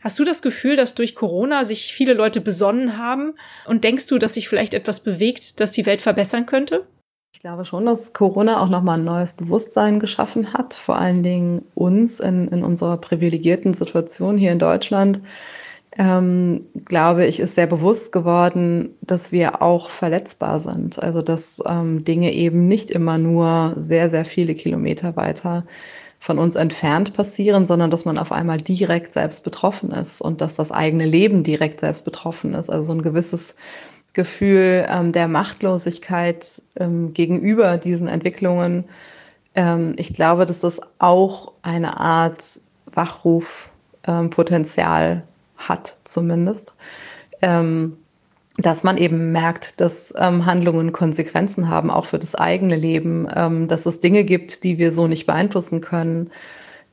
[0.01, 3.35] Hast du das Gefühl, dass durch Corona sich viele Leute besonnen haben?
[3.67, 6.87] Und denkst du, dass sich vielleicht etwas bewegt, das die Welt verbessern könnte?
[7.35, 11.65] Ich glaube schon, dass Corona auch nochmal ein neues Bewusstsein geschaffen hat, vor allen Dingen
[11.75, 15.23] uns in, in unserer privilegierten Situation hier in Deutschland
[15.99, 21.03] ähm, glaube ich, ist sehr bewusst geworden, dass wir auch verletzbar sind.
[21.03, 25.65] Also dass ähm, Dinge eben nicht immer nur sehr, sehr viele Kilometer weiter
[26.21, 30.55] von uns entfernt passieren, sondern dass man auf einmal direkt selbst betroffen ist und dass
[30.55, 32.69] das eigene Leben direkt selbst betroffen ist.
[32.69, 33.55] Also so ein gewisses
[34.13, 38.85] Gefühl ähm, der Machtlosigkeit ähm, gegenüber diesen Entwicklungen.
[39.55, 42.45] Ähm, ich glaube, dass das auch eine Art
[42.93, 45.23] Wachrufpotenzial
[45.57, 46.77] hat zumindest,
[47.41, 47.97] ähm,
[48.63, 53.69] dass man eben merkt, dass ähm, Handlungen Konsequenzen haben, auch für das eigene Leben, ähm,
[53.69, 56.31] dass es Dinge gibt, die wir so nicht beeinflussen können,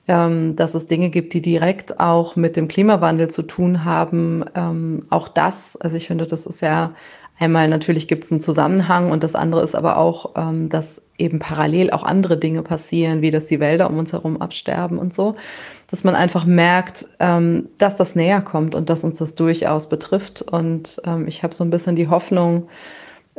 [0.07, 4.45] ähm, dass es Dinge gibt, die direkt auch mit dem Klimawandel zu tun haben.
[4.55, 6.93] Ähm, auch das, also ich finde, das ist ja
[7.39, 11.39] einmal natürlich gibt es einen Zusammenhang und das andere ist aber auch, ähm, dass eben
[11.39, 15.35] parallel auch andere Dinge passieren, wie dass die Wälder um uns herum absterben und so,
[15.89, 20.41] dass man einfach merkt, ähm, dass das näher kommt und dass uns das durchaus betrifft.
[20.41, 22.67] Und ähm, ich habe so ein bisschen die Hoffnung,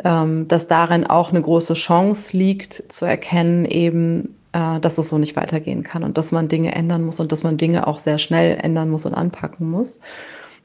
[0.04, 5.18] ähm, dass darin auch eine große Chance liegt, zu erkennen, eben, äh, dass es so
[5.18, 8.18] nicht weitergehen kann und dass man Dinge ändern muss und dass man Dinge auch sehr
[8.18, 10.00] schnell ändern muss und anpacken muss.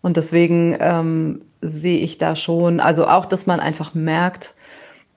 [0.04, 4.54] Und deswegen ähm, sehe ich da schon, also auch, dass man einfach merkt,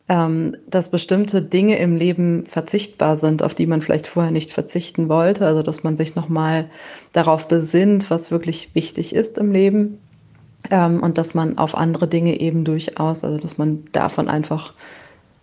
[0.09, 5.09] ähm, dass bestimmte Dinge im Leben verzichtbar sind, auf die man vielleicht vorher nicht verzichten
[5.09, 5.45] wollte.
[5.45, 6.71] Also dass man sich nochmal
[7.13, 9.99] darauf besinnt, was wirklich wichtig ist im Leben.
[10.71, 14.73] Ähm, und dass man auf andere Dinge eben durchaus, also dass man davon einfach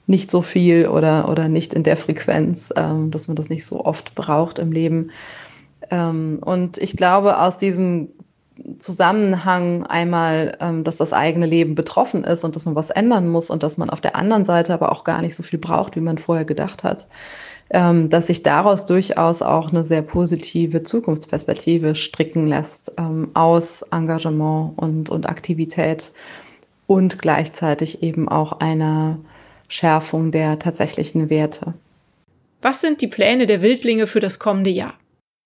[0.08, 3.84] nicht so viel oder, oder nicht in der Frequenz, ähm, dass man das nicht so
[3.84, 5.12] oft braucht im Leben.
[5.91, 8.10] Ähm, und ich glaube, aus diesem
[8.78, 13.50] Zusammenhang einmal, ähm, dass das eigene Leben betroffen ist und dass man was ändern muss
[13.50, 16.02] und dass man auf der anderen Seite aber auch gar nicht so viel braucht, wie
[16.02, 17.08] man vorher gedacht hat,
[17.72, 24.78] ähm, dass sich daraus durchaus auch eine sehr positive Zukunftsperspektive stricken lässt ähm, aus Engagement
[24.78, 26.12] und, und Aktivität
[26.86, 29.18] und gleichzeitig eben auch einer
[29.68, 31.74] Schärfung der tatsächlichen Werte.
[32.62, 34.94] Was sind die Pläne der Wildlinge für das kommende Jahr?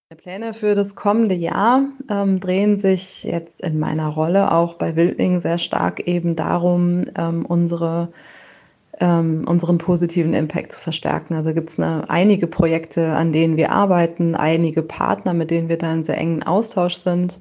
[0.10, 4.96] Die Pläne für das kommende Jahr ähm, drehen sich jetzt in meiner Rolle auch bei
[4.96, 8.08] Wildling sehr stark eben darum, ähm, unsere,
[9.02, 11.34] ähm, unseren positiven Impact zu verstärken.
[11.34, 15.92] Also gibt es einige Projekte, an denen wir arbeiten, einige Partner, mit denen wir da
[15.92, 17.38] in sehr engen Austausch sind.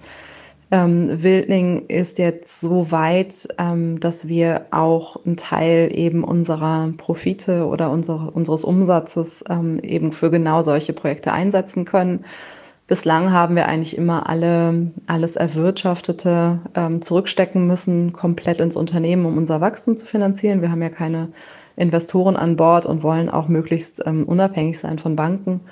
[0.73, 7.65] Ähm, Wildling ist jetzt so weit, ähm, dass wir auch einen Teil eben unserer Profite
[7.67, 12.25] oder unsere, unseres Umsatzes ähm, eben für genau solche Projekte einsetzen können
[12.89, 19.37] Bislang haben wir eigentlich immer alle, alles Erwirtschaftete ähm, zurückstecken müssen, komplett ins Unternehmen, um
[19.37, 20.63] unser Wachstum zu finanzieren.
[20.63, 21.29] Wir haben ja keine
[21.75, 25.63] Investoren an Bord und wollen auch möglichst ähm, unabhängig sein von Banken.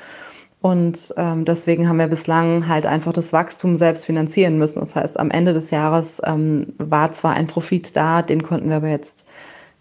[0.60, 4.80] Und ähm, deswegen haben wir bislang halt einfach das Wachstum selbst finanzieren müssen.
[4.80, 8.76] Das heißt, am Ende des Jahres ähm, war zwar ein Profit da, den konnten wir
[8.76, 9.26] aber jetzt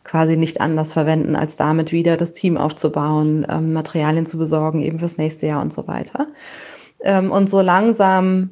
[0.03, 4.99] quasi nicht anders verwenden, als damit wieder das Team aufzubauen, ähm, Materialien zu besorgen, eben
[4.99, 6.27] fürs nächste Jahr und so weiter.
[7.03, 8.49] Ähm, und so langsam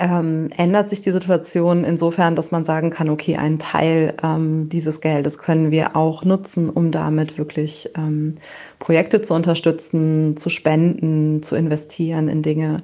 [0.00, 5.00] ähm, ändert sich die Situation insofern, dass man sagen kann, okay, einen Teil ähm, dieses
[5.00, 8.36] Geldes können wir auch nutzen, um damit wirklich ähm,
[8.78, 12.82] Projekte zu unterstützen, zu spenden, zu investieren in Dinge,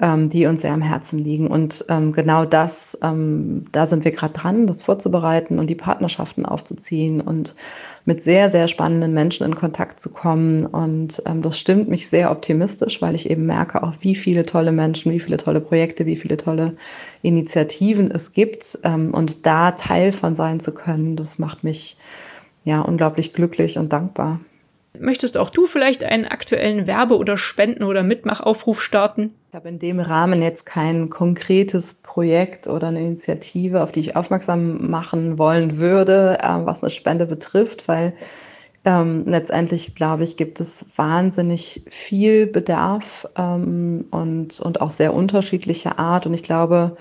[0.00, 1.48] ähm, die uns sehr am Herzen liegen.
[1.48, 6.46] Und ähm, genau das, ähm, da sind wir gerade dran, das vorzubereiten und die Partnerschaften
[6.46, 7.54] aufzuziehen und
[8.04, 10.66] mit sehr, sehr spannenden Menschen in Kontakt zu kommen.
[10.66, 14.72] Und ähm, das stimmt mich sehr optimistisch, weil ich eben merke auch, wie viele tolle
[14.72, 16.76] Menschen, wie viele tolle Projekte, wie viele tolle
[17.22, 18.78] Initiativen es gibt.
[18.82, 21.96] Ähm, und da Teil von sein zu können, das macht mich
[22.64, 24.40] ja unglaublich glücklich und dankbar.
[24.98, 29.34] Möchtest auch du vielleicht einen aktuellen Werbe- oder Spenden- oder Mitmachaufruf starten?
[29.48, 34.16] Ich habe in dem Rahmen jetzt kein konkretes Projekt oder eine Initiative, auf die ich
[34.16, 38.12] aufmerksam machen wollen würde, äh, was eine Spende betrifft, weil
[38.84, 45.98] ähm, letztendlich, glaube ich, gibt es wahnsinnig viel Bedarf ähm, und, und auch sehr unterschiedliche
[45.98, 46.26] Art.
[46.26, 46.96] Und ich glaube,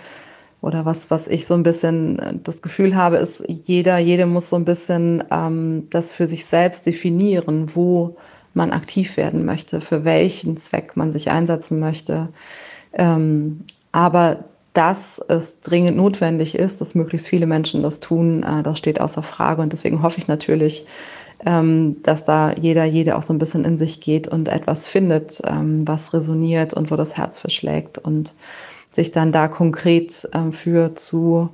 [0.62, 4.50] oder was, was ich so ein bisschen äh, das Gefühl habe, ist, jeder, jede muss
[4.50, 8.16] so ein bisschen ähm, das für sich selbst definieren, wo
[8.54, 12.30] man aktiv werden möchte, für welchen Zweck man sich einsetzen möchte.
[12.94, 14.44] Ähm, aber
[14.74, 19.24] dass es dringend notwendig ist, dass möglichst viele Menschen das tun, äh, das steht außer
[19.24, 19.62] Frage.
[19.62, 20.86] Und deswegen hoffe ich natürlich,
[21.46, 25.42] ähm, dass da jeder, jede auch so ein bisschen in sich geht und etwas findet,
[25.46, 28.34] ähm, was resoniert und wo das Herz verschlägt und
[28.92, 31.50] sich dann da konkret ähm, für zu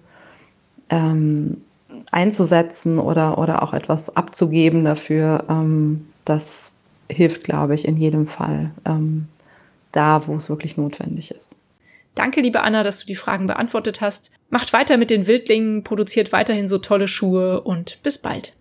[0.89, 1.61] ähm,
[2.11, 6.73] einzusetzen oder, oder auch etwas abzugeben dafür, ähm, das
[7.09, 9.27] hilft, glaube ich, in jedem Fall ähm,
[9.91, 11.55] da, wo es wirklich notwendig ist.
[12.15, 14.31] Danke, liebe Anna, dass du die Fragen beantwortet hast.
[14.49, 18.53] Macht weiter mit den Wildlingen, produziert weiterhin so tolle Schuhe und bis bald.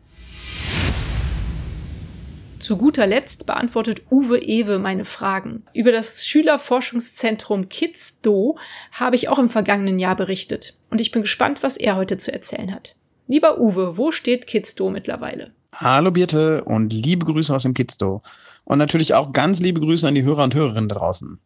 [2.66, 5.62] Zu guter Letzt beantwortet Uwe Ewe meine Fragen.
[5.72, 8.58] Über das Schülerforschungszentrum KidsDo
[8.90, 10.74] habe ich auch im vergangenen Jahr berichtet.
[10.90, 12.96] Und ich bin gespannt, was er heute zu erzählen hat.
[13.28, 15.52] Lieber Uwe, wo steht KidsDo mittlerweile?
[15.76, 18.22] Hallo Birte und liebe Grüße aus dem KidsDo.
[18.64, 21.38] Und natürlich auch ganz liebe Grüße an die Hörer und Hörerinnen da draußen.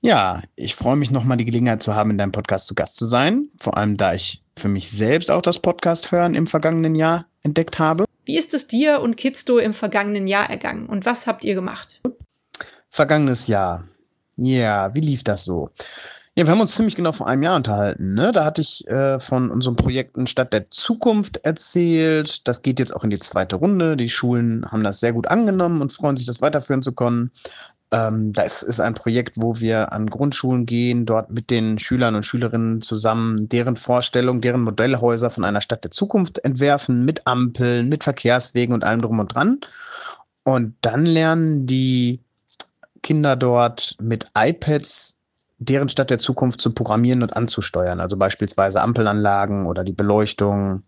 [0.00, 3.06] Ja, ich freue mich nochmal die Gelegenheit zu haben, in deinem Podcast zu Gast zu
[3.06, 3.48] sein.
[3.58, 7.78] Vor allem, da ich für mich selbst auch das Podcast hören im vergangenen Jahr entdeckt
[7.78, 8.04] habe.
[8.26, 12.00] Wie ist es dir und Kidsto im vergangenen Jahr ergangen und was habt ihr gemacht?
[12.88, 13.84] Vergangenes Jahr.
[14.36, 15.70] Ja, wie lief das so?
[16.34, 18.14] Ja, wir haben uns ziemlich genau vor einem Jahr unterhalten.
[18.14, 18.32] Ne?
[18.32, 22.46] Da hatte ich äh, von unseren Projekten Stadt der Zukunft erzählt.
[22.48, 23.96] Das geht jetzt auch in die zweite Runde.
[23.96, 27.30] Die Schulen haben das sehr gut angenommen und freuen sich, das weiterführen zu können.
[27.92, 32.24] Ähm, das ist ein Projekt, wo wir an Grundschulen gehen, dort mit den Schülern und
[32.24, 38.04] Schülerinnen zusammen deren Vorstellung, deren Modellhäuser von einer Stadt der Zukunft entwerfen, mit Ampeln, mit
[38.04, 39.60] Verkehrswegen und allem drum und dran.
[40.44, 42.20] Und dann lernen die
[43.02, 45.22] Kinder dort mit iPads
[45.58, 48.00] deren Stadt der Zukunft zu programmieren und anzusteuern.
[48.00, 50.82] Also beispielsweise Ampelanlagen oder die Beleuchtung.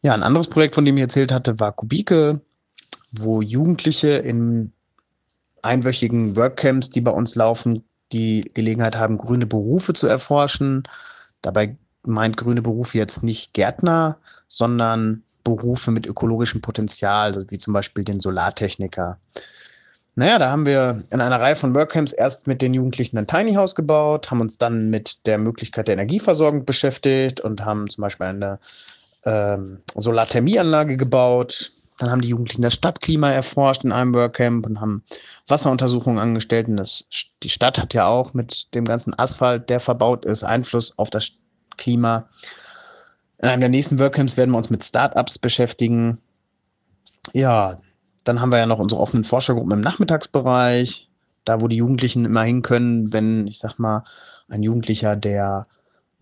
[0.00, 2.40] Ja, ein anderes Projekt, von dem ich erzählt hatte, war Kubike,
[3.12, 4.72] wo Jugendliche in
[5.62, 10.82] einwöchigen Workcamps, die bei uns laufen, die Gelegenheit haben, grüne Berufe zu erforschen.
[11.40, 18.04] Dabei meint grüne Berufe jetzt nicht Gärtner, sondern Berufe mit ökologischem Potenzial, wie zum Beispiel
[18.04, 19.18] den Solartechniker.
[20.14, 23.54] Naja, da haben wir in einer Reihe von Workcamps erst mit den Jugendlichen ein Tiny
[23.54, 28.26] House gebaut, haben uns dann mit der Möglichkeit der Energieversorgung beschäftigt und haben zum Beispiel
[28.26, 28.58] eine
[29.24, 31.72] ähm, Solarthermieanlage gebaut,
[32.02, 35.04] dann haben die Jugendlichen das Stadtklima erforscht in einem Workcamp und haben
[35.46, 36.66] Wasseruntersuchungen angestellt.
[36.66, 37.04] Und das,
[37.44, 41.30] die Stadt hat ja auch mit dem ganzen Asphalt, der verbaut ist, Einfluss auf das
[41.76, 42.26] Klima.
[43.38, 46.18] In einem der nächsten Workcamps werden wir uns mit Startups beschäftigen.
[47.34, 47.78] Ja,
[48.24, 51.08] dann haben wir ja noch unsere offenen Forschergruppen im Nachmittagsbereich,
[51.44, 54.02] da wo die Jugendlichen immer hin können, wenn, ich sag mal,
[54.48, 55.66] ein Jugendlicher, der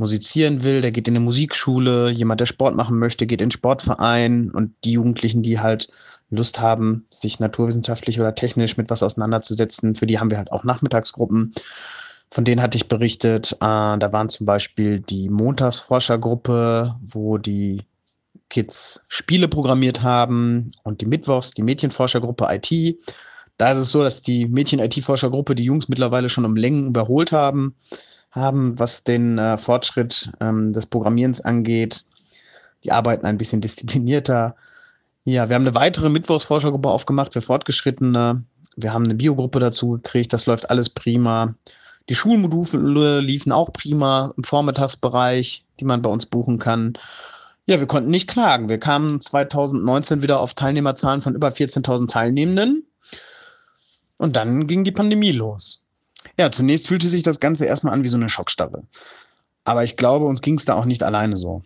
[0.00, 3.50] musizieren will, der geht in eine Musikschule, jemand, der Sport machen möchte, geht in einen
[3.50, 5.88] Sportverein und die Jugendlichen, die halt
[6.30, 10.64] Lust haben, sich naturwissenschaftlich oder technisch mit was auseinanderzusetzen, für die haben wir halt auch
[10.64, 11.52] Nachmittagsgruppen.
[12.30, 13.52] Von denen hatte ich berichtet.
[13.54, 17.82] Äh, da waren zum Beispiel die Montagsforschergruppe, wo die
[18.48, 23.02] Kids Spiele programmiert haben und die Mittwochs die Mädchenforschergruppe IT.
[23.58, 27.74] Da ist es so, dass die Mädchen-IT-Forschergruppe die Jungs mittlerweile schon um Längen überholt haben,
[28.32, 32.04] haben was den äh, Fortschritt ähm, des Programmierens angeht.
[32.84, 34.54] Die arbeiten ein bisschen disziplinierter.
[35.24, 38.42] Ja, wir haben eine weitere Mittwochsforschergruppe aufgemacht für Fortgeschrittene.
[38.76, 40.32] Wir haben eine Biogruppe dazu gekriegt.
[40.32, 41.54] Das läuft alles prima.
[42.08, 46.94] Die Schulmodule liefen auch prima im Vormittagsbereich, die man bei uns buchen kann.
[47.66, 48.68] Ja, wir konnten nicht klagen.
[48.68, 52.86] Wir kamen 2019 wieder auf Teilnehmerzahlen von über 14.000 Teilnehmenden.
[54.18, 55.79] Und dann ging die Pandemie los.
[56.38, 58.84] Ja, zunächst fühlte sich das Ganze erstmal an wie so eine Schockstarre.
[59.64, 61.62] Aber ich glaube, uns ging es da auch nicht alleine so.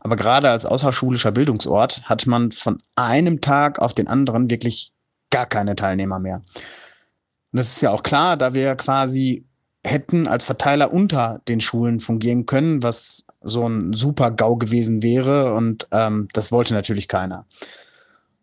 [0.00, 4.92] Aber gerade als außerschulischer Bildungsort hat man von einem Tag auf den anderen wirklich
[5.30, 6.36] gar keine Teilnehmer mehr.
[6.36, 9.44] Und das ist ja auch klar, da wir quasi
[9.84, 15.54] hätten als Verteiler unter den Schulen fungieren können, was so ein super GAU gewesen wäre
[15.54, 17.46] und ähm, das wollte natürlich keiner.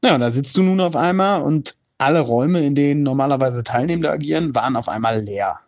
[0.01, 4.55] Naja, da sitzt du nun auf einmal und alle Räume, in denen normalerweise Teilnehmende agieren,
[4.55, 5.59] waren auf einmal leer.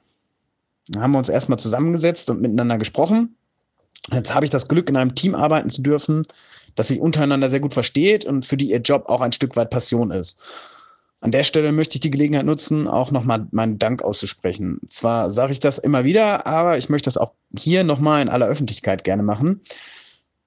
[0.88, 3.36] Da haben wir uns erstmal zusammengesetzt und miteinander gesprochen.
[4.12, 6.26] Jetzt habe ich das Glück, in einem Team arbeiten zu dürfen,
[6.76, 9.70] das sich untereinander sehr gut versteht und für die ihr Job auch ein Stück weit
[9.70, 10.42] Passion ist.
[11.22, 14.80] An der Stelle möchte ich die Gelegenheit nutzen, auch nochmal meinen Dank auszusprechen.
[14.88, 18.48] Zwar sage ich das immer wieder, aber ich möchte das auch hier nochmal in aller
[18.48, 19.62] Öffentlichkeit gerne machen.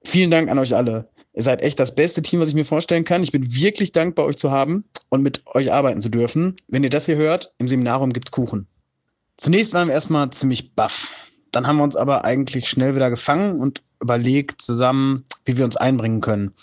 [0.03, 1.07] Vielen Dank an euch alle.
[1.33, 3.23] Ihr seid echt das beste Team, was ich mir vorstellen kann.
[3.23, 6.55] Ich bin wirklich dankbar, euch zu haben und mit euch arbeiten zu dürfen.
[6.67, 8.65] Wenn ihr das hier hört, im Seminarium gibt's Kuchen.
[9.37, 11.27] Zunächst waren wir erstmal ziemlich baff.
[11.51, 15.77] Dann haben wir uns aber eigentlich schnell wieder gefangen und überlegt zusammen, wie wir uns
[15.77, 16.55] einbringen können.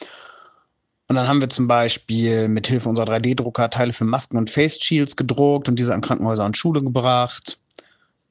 [1.07, 4.83] Und dann haben wir zum Beispiel mit Hilfe unserer 3D-Drucker Teile für Masken und Face
[4.83, 7.60] Shields gedruckt und diese an Krankenhäuser und Schule gebracht.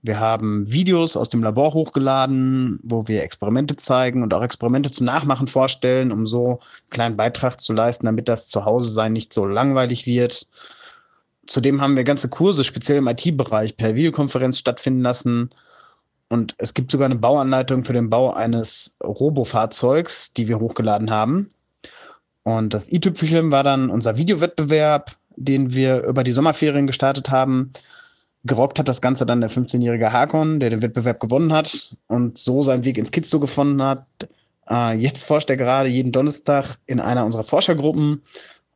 [0.01, 5.05] Wir haben Videos aus dem Labor hochgeladen, wo wir Experimente zeigen und auch Experimente zum
[5.05, 9.45] Nachmachen vorstellen, um so einen kleinen Beitrag zu leisten, damit das Zuhause sein nicht so
[9.45, 10.47] langweilig wird.
[11.47, 15.49] Zudem haben wir ganze Kurse speziell im IT-Bereich per Videokonferenz stattfinden lassen.
[16.29, 21.49] Und es gibt sogar eine Bauanleitung für den Bau eines Robofahrzeugs, die wir hochgeladen haben.
[22.43, 27.71] Und das i-Tüpfelchen war dann unser Videowettbewerb, den wir über die Sommerferien gestartet haben.
[28.45, 32.63] Gerockt hat das Ganze dann der 15-jährige Hakon, der den Wettbewerb gewonnen hat und so
[32.63, 34.06] seinen Weg ins Kidzo gefunden hat.
[34.69, 38.21] Äh, jetzt forscht er gerade jeden Donnerstag in einer unserer Forschergruppen.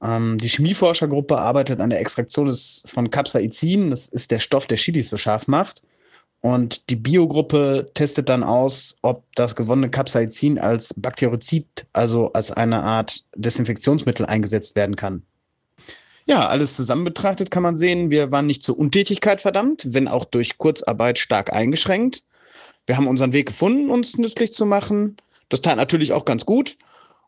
[0.02, 3.90] Ähm, die Chemieforschergruppe arbeitet an der Extraktion des, von Capsaicin.
[3.90, 5.84] Das ist der Stoff, der Chilis so scharf macht.
[6.42, 12.84] Und die Biogruppe testet dann aus, ob das gewonnene Capsaicin als Bakteriozid, also als eine
[12.84, 15.24] Art Desinfektionsmittel eingesetzt werden kann.
[16.26, 20.26] Ja, alles zusammen betrachtet kann man sehen, wir waren nicht zur Untätigkeit verdammt, wenn auch
[20.26, 22.24] durch Kurzarbeit stark eingeschränkt.
[22.88, 25.18] Wir haben unseren Weg gefunden, uns nützlich zu machen.
[25.50, 26.78] Das tat natürlich auch ganz gut.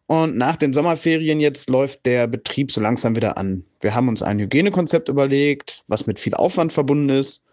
[0.07, 3.65] Und nach den Sommerferien jetzt läuft der Betrieb so langsam wieder an.
[3.81, 7.45] Wir haben uns ein Hygienekonzept überlegt, was mit viel Aufwand verbunden ist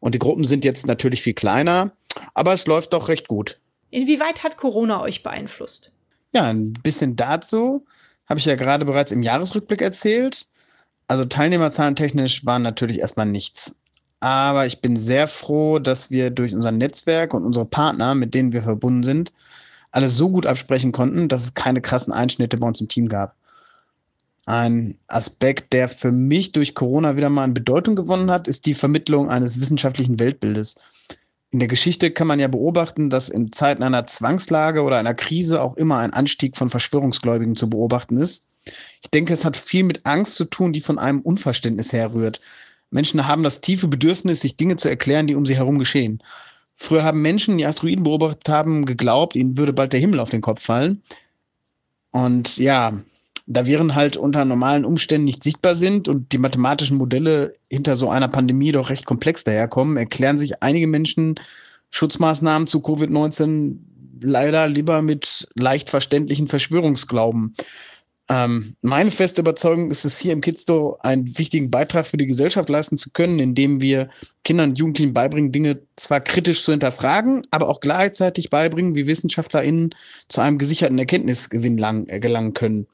[0.00, 1.92] und die Gruppen sind jetzt natürlich viel kleiner,
[2.34, 3.58] aber es läuft doch recht gut.
[3.90, 5.92] Inwieweit hat Corona euch beeinflusst?
[6.34, 7.84] Ja, ein bisschen dazu
[8.26, 10.46] habe ich ja gerade bereits im Jahresrückblick erzählt.
[11.10, 13.82] Also Teilnehmerzahlen technisch waren natürlich erstmal nichts.
[14.20, 18.52] Aber ich bin sehr froh, dass wir durch unser Netzwerk und unsere Partner, mit denen
[18.52, 19.32] wir verbunden sind,
[19.90, 23.34] alles so gut absprechen konnten, dass es keine krassen Einschnitte bei uns im Team gab.
[24.46, 28.74] Ein Aspekt, der für mich durch Corona wieder mal an Bedeutung gewonnen hat, ist die
[28.74, 30.76] Vermittlung eines wissenschaftlichen Weltbildes.
[31.50, 35.60] In der Geschichte kann man ja beobachten, dass in Zeiten einer Zwangslage oder einer Krise
[35.60, 38.49] auch immer ein Anstieg von Verschwörungsgläubigen zu beobachten ist.
[39.02, 42.40] Ich denke, es hat viel mit Angst zu tun, die von einem Unverständnis herrührt.
[42.90, 46.22] Menschen haben das tiefe Bedürfnis, sich Dinge zu erklären, die um sie herum geschehen.
[46.74, 50.40] Früher haben Menschen, die Asteroiden beobachtet haben, geglaubt, ihnen würde bald der Himmel auf den
[50.40, 51.02] Kopf fallen.
[52.10, 52.98] Und ja,
[53.46, 58.08] da Viren halt unter normalen Umständen nicht sichtbar sind und die mathematischen Modelle hinter so
[58.08, 61.34] einer Pandemie doch recht komplex daherkommen, erklären sich einige Menschen
[61.90, 63.76] Schutzmaßnahmen zu Covid-19
[64.22, 67.54] leider lieber mit leicht verständlichen Verschwörungsglauben.
[68.30, 72.68] Ähm, meine feste Überzeugung ist es hier im Kidsto einen wichtigen Beitrag für die Gesellschaft
[72.68, 74.08] leisten zu können, indem wir
[74.44, 79.96] Kindern und Jugendlichen beibringen, Dinge zwar kritisch zu hinterfragen, aber auch gleichzeitig beibringen, wie WissenschaftlerInnen
[80.28, 82.86] zu einem gesicherten Erkenntnisgewinn lang, äh, gelangen können.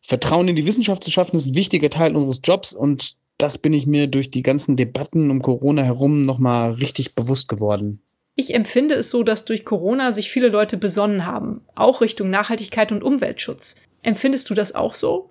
[0.00, 3.74] Vertrauen in die Wissenschaft zu schaffen, ist ein wichtiger Teil unseres Jobs und das bin
[3.74, 8.00] ich mir durch die ganzen Debatten um Corona herum nochmal richtig bewusst geworden.
[8.36, 12.90] Ich empfinde es so, dass durch Corona sich viele Leute besonnen haben, auch Richtung Nachhaltigkeit
[12.90, 13.76] und Umweltschutz.
[14.02, 15.30] Empfindest du das auch so?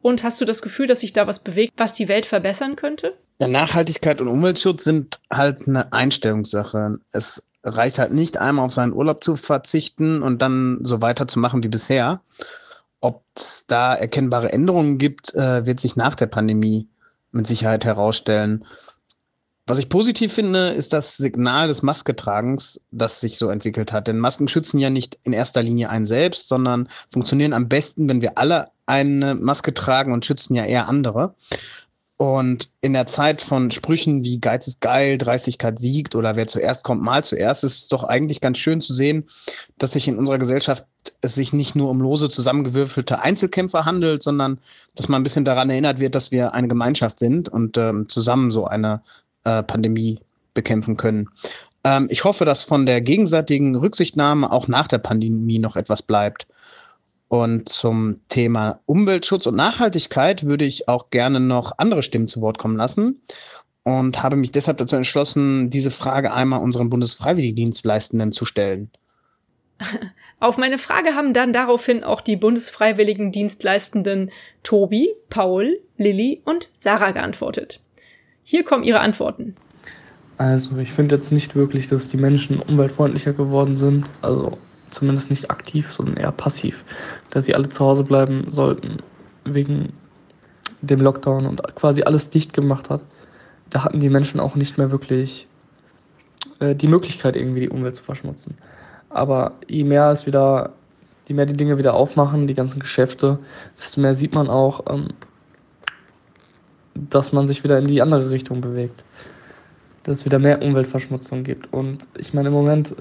[0.00, 3.14] Und hast du das Gefühl, dass sich da was bewegt, was die Welt verbessern könnte?
[3.40, 6.98] Ja, Nachhaltigkeit und Umweltschutz sind halt eine Einstellungssache.
[7.12, 11.68] Es reicht halt nicht einmal auf seinen Urlaub zu verzichten und dann so weiterzumachen wie
[11.68, 12.20] bisher,
[13.00, 16.88] ob es da erkennbare Änderungen gibt, äh, wird sich nach der Pandemie
[17.30, 18.64] mit Sicherheit herausstellen.
[19.68, 24.08] Was ich positiv finde, ist das Signal des Masketragens, das sich so entwickelt hat.
[24.08, 28.22] Denn Masken schützen ja nicht in erster Linie einen selbst, sondern funktionieren am besten, wenn
[28.22, 31.34] wir alle eine Maske tragen und schützen ja eher andere.
[32.16, 36.82] Und in der Zeit von Sprüchen wie Geiz ist geil, Dreistigkeit siegt oder wer zuerst
[36.82, 39.26] kommt, mal zuerst, ist es doch eigentlich ganz schön zu sehen,
[39.76, 40.84] dass sich in unserer Gesellschaft
[41.20, 44.58] es sich nicht nur um lose zusammengewürfelte Einzelkämpfer handelt, sondern
[44.96, 48.50] dass man ein bisschen daran erinnert wird, dass wir eine Gemeinschaft sind und ähm, zusammen
[48.50, 49.02] so eine
[49.48, 50.20] äh, Pandemie
[50.54, 51.30] bekämpfen können.
[51.84, 56.46] Ähm, ich hoffe, dass von der gegenseitigen Rücksichtnahme auch nach der Pandemie noch etwas bleibt.
[57.28, 62.58] Und zum Thema Umweltschutz und Nachhaltigkeit würde ich auch gerne noch andere Stimmen zu Wort
[62.58, 63.20] kommen lassen
[63.82, 68.90] und habe mich deshalb dazu entschlossen, diese Frage einmal unseren Bundesfreiwilligendienstleistenden zu stellen.
[70.40, 74.30] Auf meine Frage haben dann daraufhin auch die Bundesfreiwilligendienstleistenden
[74.62, 77.82] Tobi, Paul, Lilly und Sarah geantwortet.
[78.50, 79.54] Hier kommen ihre Antworten.
[80.38, 84.08] Also ich finde jetzt nicht wirklich, dass die Menschen umweltfreundlicher geworden sind.
[84.22, 84.56] Also
[84.88, 86.82] zumindest nicht aktiv, sondern eher passiv,
[87.28, 89.00] dass sie alle zu Hause bleiben sollten
[89.44, 89.92] wegen
[90.80, 93.02] dem Lockdown und quasi alles dicht gemacht hat.
[93.68, 95.46] Da hatten die Menschen auch nicht mehr wirklich
[96.60, 98.56] äh, die Möglichkeit, irgendwie die Umwelt zu verschmutzen.
[99.10, 100.72] Aber je mehr es wieder,
[101.26, 103.40] je mehr die Dinge wieder aufmachen, die ganzen Geschäfte,
[103.78, 105.08] desto mehr sieht man auch, ähm,
[107.10, 109.04] dass man sich wieder in die andere Richtung bewegt.
[110.02, 111.72] Dass es wieder mehr Umweltverschmutzung gibt.
[111.72, 112.94] Und ich meine, im Moment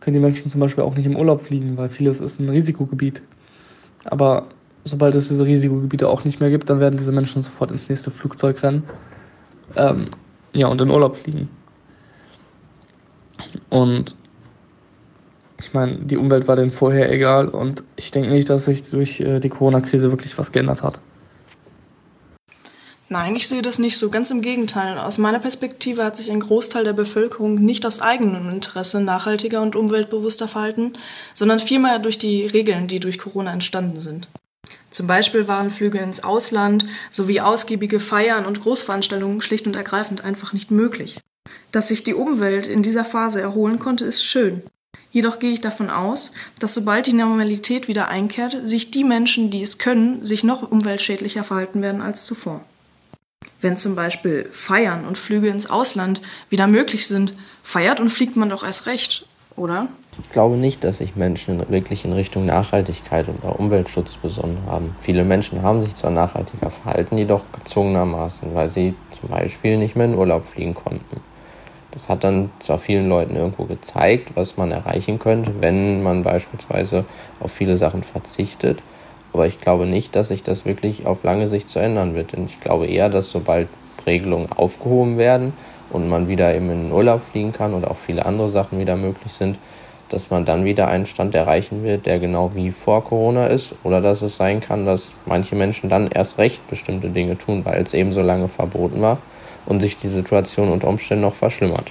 [0.00, 3.22] können die Menschen zum Beispiel auch nicht im Urlaub fliegen, weil vieles ist ein Risikogebiet.
[4.04, 4.46] Aber
[4.84, 8.10] sobald es diese Risikogebiete auch nicht mehr gibt, dann werden diese Menschen sofort ins nächste
[8.10, 8.82] Flugzeug rennen.
[9.76, 10.06] Ähm,
[10.54, 11.48] ja, und in Urlaub fliegen.
[13.68, 14.16] Und
[15.60, 19.20] ich meine, die Umwelt war denen vorher egal und ich denke nicht, dass sich durch
[19.20, 21.00] äh, die Corona-Krise wirklich was geändert hat.
[23.12, 24.08] Nein, ich sehe das nicht so.
[24.08, 24.96] Ganz im Gegenteil.
[24.96, 29.74] Aus meiner Perspektive hat sich ein Großteil der Bevölkerung nicht aus eigenem Interesse nachhaltiger und
[29.74, 30.92] umweltbewusster verhalten,
[31.34, 34.28] sondern vielmehr durch die Regeln, die durch Corona entstanden sind.
[34.92, 40.52] Zum Beispiel waren Flüge ins Ausland sowie ausgiebige Feiern und Großveranstaltungen schlicht und ergreifend einfach
[40.52, 41.18] nicht möglich.
[41.72, 44.62] Dass sich die Umwelt in dieser Phase erholen konnte, ist schön.
[45.10, 46.30] Jedoch gehe ich davon aus,
[46.60, 51.42] dass sobald die Normalität wieder einkehrt, sich die Menschen, die es können, sich noch umweltschädlicher
[51.42, 52.64] verhalten werden als zuvor.
[53.60, 58.48] Wenn zum Beispiel Feiern und Flüge ins Ausland wieder möglich sind, feiert und fliegt man
[58.48, 59.88] doch erst recht, oder?
[60.22, 64.96] Ich glaube nicht, dass sich Menschen wirklich in Richtung Nachhaltigkeit oder Umweltschutz besonnen haben.
[64.98, 70.06] Viele Menschen haben sich zwar nachhaltiger verhalten, jedoch gezwungenermaßen, weil sie zum Beispiel nicht mehr
[70.06, 71.20] in Urlaub fliegen konnten.
[71.90, 77.04] Das hat dann zwar vielen Leuten irgendwo gezeigt, was man erreichen könnte, wenn man beispielsweise
[77.40, 78.82] auf viele Sachen verzichtet.
[79.32, 82.32] Aber ich glaube nicht, dass sich das wirklich auf lange Sicht zu ändern wird.
[82.32, 83.68] Denn ich glaube eher, dass sobald
[84.06, 85.52] Regelungen aufgehoben werden
[85.90, 88.96] und man wieder eben in den Urlaub fliegen kann oder auch viele andere Sachen wieder
[88.96, 89.58] möglich sind,
[90.08, 93.74] dass man dann wieder einen Stand erreichen wird, der genau wie vor Corona ist.
[93.84, 97.82] Oder dass es sein kann, dass manche Menschen dann erst recht bestimmte Dinge tun, weil
[97.82, 99.18] es eben so lange verboten war
[99.66, 101.90] und sich die Situation unter Umständen noch verschlimmert.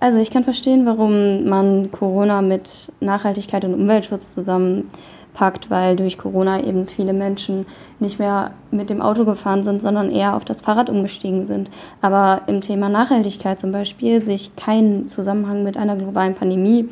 [0.00, 4.90] Also ich kann verstehen, warum man Corona mit Nachhaltigkeit und Umweltschutz zusammen
[5.32, 7.66] packt, weil durch Corona eben viele Menschen
[7.98, 11.70] nicht mehr mit dem Auto gefahren sind, sondern eher auf das Fahrrad umgestiegen sind.
[12.00, 16.88] Aber im Thema Nachhaltigkeit zum Beispiel sehe ich keinen Zusammenhang mit einer globalen Pandemie,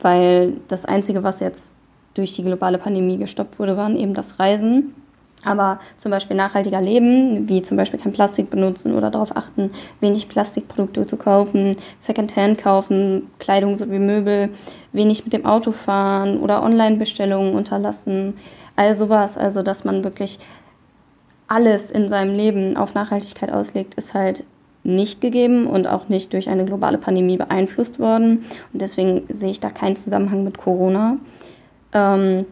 [0.00, 1.70] weil das Einzige, was jetzt
[2.14, 4.94] durch die globale Pandemie gestoppt wurde, waren eben das Reisen.
[5.44, 9.70] Aber zum Beispiel nachhaltiger leben, wie zum Beispiel kein Plastik benutzen oder darauf achten,
[10.00, 14.50] wenig Plastikprodukte zu kaufen, Secondhand kaufen, Kleidung sowie Möbel,
[14.92, 18.34] wenig mit dem Auto fahren oder Online-Bestellungen unterlassen.
[18.76, 20.38] All sowas, also dass man wirklich
[21.48, 24.44] alles in seinem Leben auf Nachhaltigkeit auslegt, ist halt
[24.84, 28.46] nicht gegeben und auch nicht durch eine globale Pandemie beeinflusst worden.
[28.72, 31.18] Und deswegen sehe ich da keinen Zusammenhang mit Corona.
[31.92, 32.46] Ähm,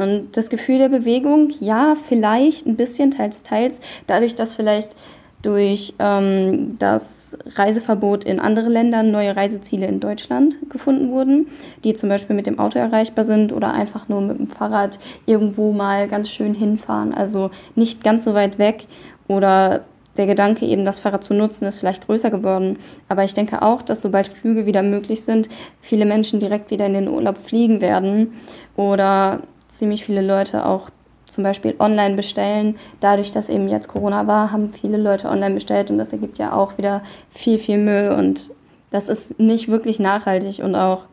[0.00, 4.96] und das Gefühl der Bewegung, ja, vielleicht ein bisschen, teils, teils, dadurch, dass vielleicht
[5.42, 11.48] durch ähm, das Reiseverbot in andere Länder neue Reiseziele in Deutschland gefunden wurden,
[11.82, 15.72] die zum Beispiel mit dem Auto erreichbar sind oder einfach nur mit dem Fahrrad irgendwo
[15.72, 17.14] mal ganz schön hinfahren.
[17.14, 18.86] Also nicht ganz so weit weg
[19.28, 19.84] oder
[20.16, 22.78] der Gedanke eben, das Fahrrad zu nutzen, ist vielleicht größer geworden.
[23.08, 25.48] Aber ich denke auch, dass sobald Flüge wieder möglich sind,
[25.80, 28.34] viele Menschen direkt wieder in den Urlaub fliegen werden
[28.76, 29.40] oder
[29.80, 30.90] ziemlich viele Leute auch
[31.26, 32.76] zum Beispiel online bestellen.
[33.00, 36.52] Dadurch, dass eben jetzt Corona war, haben viele Leute online bestellt und das ergibt ja
[36.52, 38.50] auch wieder viel, viel Müll und
[38.90, 41.04] das ist nicht wirklich nachhaltig und auch,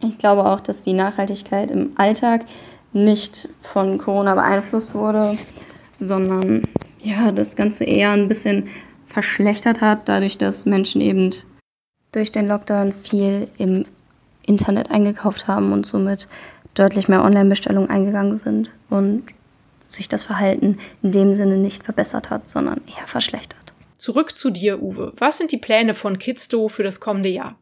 [0.00, 2.46] ich glaube auch, dass die Nachhaltigkeit im Alltag
[2.92, 5.38] nicht von Corona beeinflusst wurde,
[5.96, 6.64] sondern
[7.00, 8.68] ja, das Ganze eher ein bisschen
[9.06, 11.30] verschlechtert hat, dadurch, dass Menschen eben
[12.12, 13.84] durch den Lockdown viel im
[14.46, 16.28] Internet eingekauft haben und somit
[16.74, 19.24] deutlich mehr Online-Bestellungen eingegangen sind und
[19.88, 23.58] sich das Verhalten in dem Sinne nicht verbessert hat, sondern eher verschlechtert.
[23.96, 25.12] Zurück zu dir, Uwe.
[25.16, 27.56] Was sind die Pläne von Kidsto für das kommende Jahr?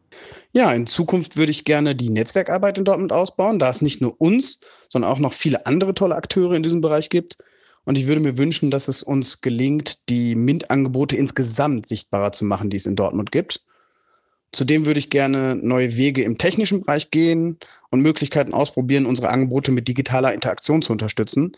[0.51, 4.19] Ja, in Zukunft würde ich gerne die Netzwerkarbeit in Dortmund ausbauen, da es nicht nur
[4.19, 4.59] uns,
[4.89, 7.37] sondern auch noch viele andere tolle Akteure in diesem Bereich gibt.
[7.85, 12.69] Und ich würde mir wünschen, dass es uns gelingt, die MINT-Angebote insgesamt sichtbarer zu machen,
[12.69, 13.61] die es in Dortmund gibt.
[14.53, 17.57] Zudem würde ich gerne neue Wege im technischen Bereich gehen
[17.89, 21.51] und Möglichkeiten ausprobieren, unsere Angebote mit digitaler Interaktion zu unterstützen.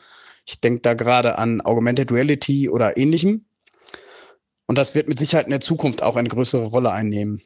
[0.45, 3.45] Ich denke da gerade an Augmented Reality oder ähnlichem.
[4.65, 7.41] Und das wird mit Sicherheit in der Zukunft auch eine größere Rolle einnehmen.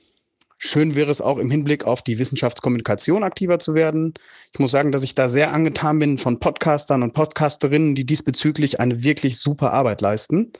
[0.59, 4.13] Schön wäre es auch im Hinblick auf die Wissenschaftskommunikation aktiver zu werden.
[4.53, 8.79] Ich muss sagen, dass ich da sehr angetan bin von Podcastern und Podcasterinnen, die diesbezüglich
[8.79, 10.51] eine wirklich super Arbeit leisten.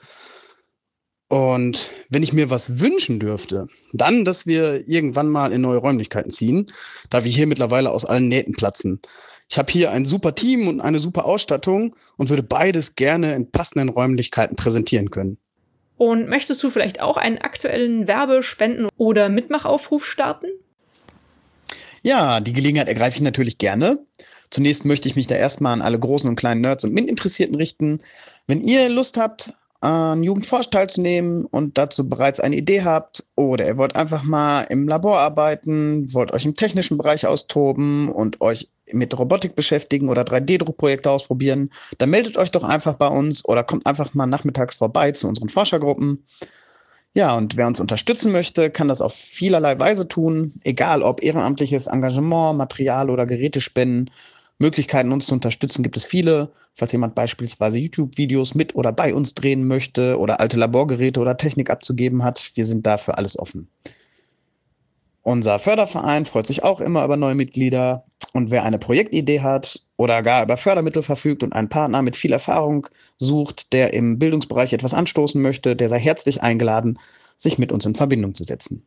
[1.30, 6.32] Und wenn ich mir was wünschen dürfte, dann, dass wir irgendwann mal in neue Räumlichkeiten
[6.32, 6.66] ziehen,
[7.08, 9.00] da wir hier mittlerweile aus allen Nähten platzen.
[9.48, 13.48] Ich habe hier ein super Team und eine super Ausstattung und würde beides gerne in
[13.48, 15.38] passenden Räumlichkeiten präsentieren können.
[15.96, 20.48] Und möchtest du vielleicht auch einen aktuellen Werbe-, Spenden- oder Mitmachaufruf starten?
[22.02, 24.04] Ja, die Gelegenheit ergreife ich natürlich gerne.
[24.50, 27.98] Zunächst möchte ich mich da erstmal an alle großen und kleinen Nerds und MINT-Interessierten richten.
[28.48, 33.78] Wenn ihr Lust habt, an Jugendforsch teilzunehmen und dazu bereits eine Idee habt oder ihr
[33.78, 39.18] wollt einfach mal im Labor arbeiten, wollt euch im technischen Bereich austoben und euch mit
[39.18, 44.12] Robotik beschäftigen oder 3D-Druckprojekte ausprobieren, dann meldet euch doch einfach bei uns oder kommt einfach
[44.14, 46.24] mal nachmittags vorbei zu unseren Forschergruppen.
[47.12, 51.88] Ja, und wer uns unterstützen möchte, kann das auf vielerlei Weise tun, egal ob ehrenamtliches
[51.88, 54.10] Engagement, Material oder Geräte spenden.
[54.60, 56.50] Möglichkeiten, uns zu unterstützen, gibt es viele.
[56.74, 61.70] Falls jemand beispielsweise YouTube-Videos mit oder bei uns drehen möchte oder alte Laborgeräte oder Technik
[61.70, 63.68] abzugeben hat, wir sind dafür alles offen.
[65.22, 68.04] Unser Förderverein freut sich auch immer über neue Mitglieder.
[68.32, 72.32] Und wer eine Projektidee hat oder gar über Fördermittel verfügt und einen Partner mit viel
[72.32, 72.86] Erfahrung
[73.18, 76.98] sucht, der im Bildungsbereich etwas anstoßen möchte, der sei herzlich eingeladen,
[77.40, 78.86] sich mit uns in Verbindung zu setzen.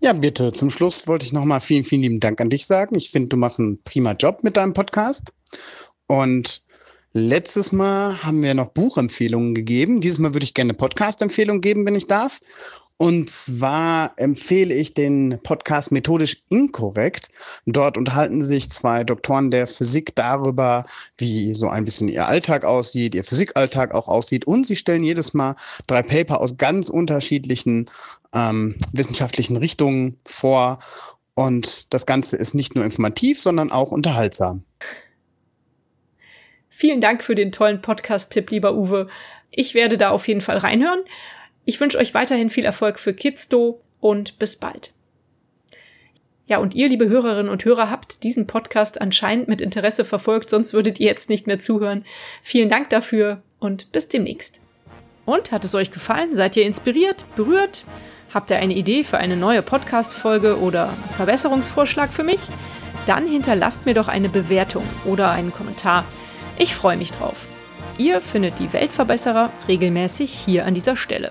[0.00, 2.96] Ja, bitte, zum Schluss wollte ich nochmal vielen, vielen lieben Dank an dich sagen.
[2.96, 5.32] Ich finde, du machst einen prima Job mit deinem Podcast.
[6.06, 6.62] Und
[7.12, 10.00] letztes Mal haben wir noch Buchempfehlungen gegeben.
[10.00, 12.40] Dieses Mal würde ich gerne eine Podcast-Empfehlung geben, wenn ich darf.
[13.02, 17.30] Und zwar empfehle ich den Podcast Methodisch Inkorrekt.
[17.66, 20.84] Dort unterhalten sich zwei Doktoren der Physik darüber,
[21.18, 24.46] wie so ein bisschen ihr Alltag aussieht, ihr Physikalltag auch aussieht.
[24.46, 25.56] Und sie stellen jedes Mal
[25.88, 27.86] drei Paper aus ganz unterschiedlichen
[28.32, 30.78] ähm, wissenschaftlichen Richtungen vor.
[31.34, 34.62] Und das Ganze ist nicht nur informativ, sondern auch unterhaltsam.
[36.68, 39.08] Vielen Dank für den tollen Podcast-Tipp, lieber Uwe.
[39.50, 41.00] Ich werde da auf jeden Fall reinhören.
[41.64, 44.92] Ich wünsche euch weiterhin viel Erfolg für Kidsto und bis bald.
[46.46, 50.74] Ja, und ihr, liebe Hörerinnen und Hörer, habt diesen Podcast anscheinend mit Interesse verfolgt, sonst
[50.74, 52.04] würdet ihr jetzt nicht mehr zuhören.
[52.42, 54.60] Vielen Dank dafür und bis demnächst.
[55.24, 56.34] Und hat es euch gefallen?
[56.34, 57.84] Seid ihr inspiriert, berührt?
[58.34, 62.40] Habt ihr eine Idee für eine neue Podcast-Folge oder Verbesserungsvorschlag für mich?
[63.06, 66.04] Dann hinterlasst mir doch eine Bewertung oder einen Kommentar.
[66.58, 67.46] Ich freue mich drauf.
[67.98, 71.30] Ihr findet die Weltverbesserer regelmäßig hier an dieser Stelle.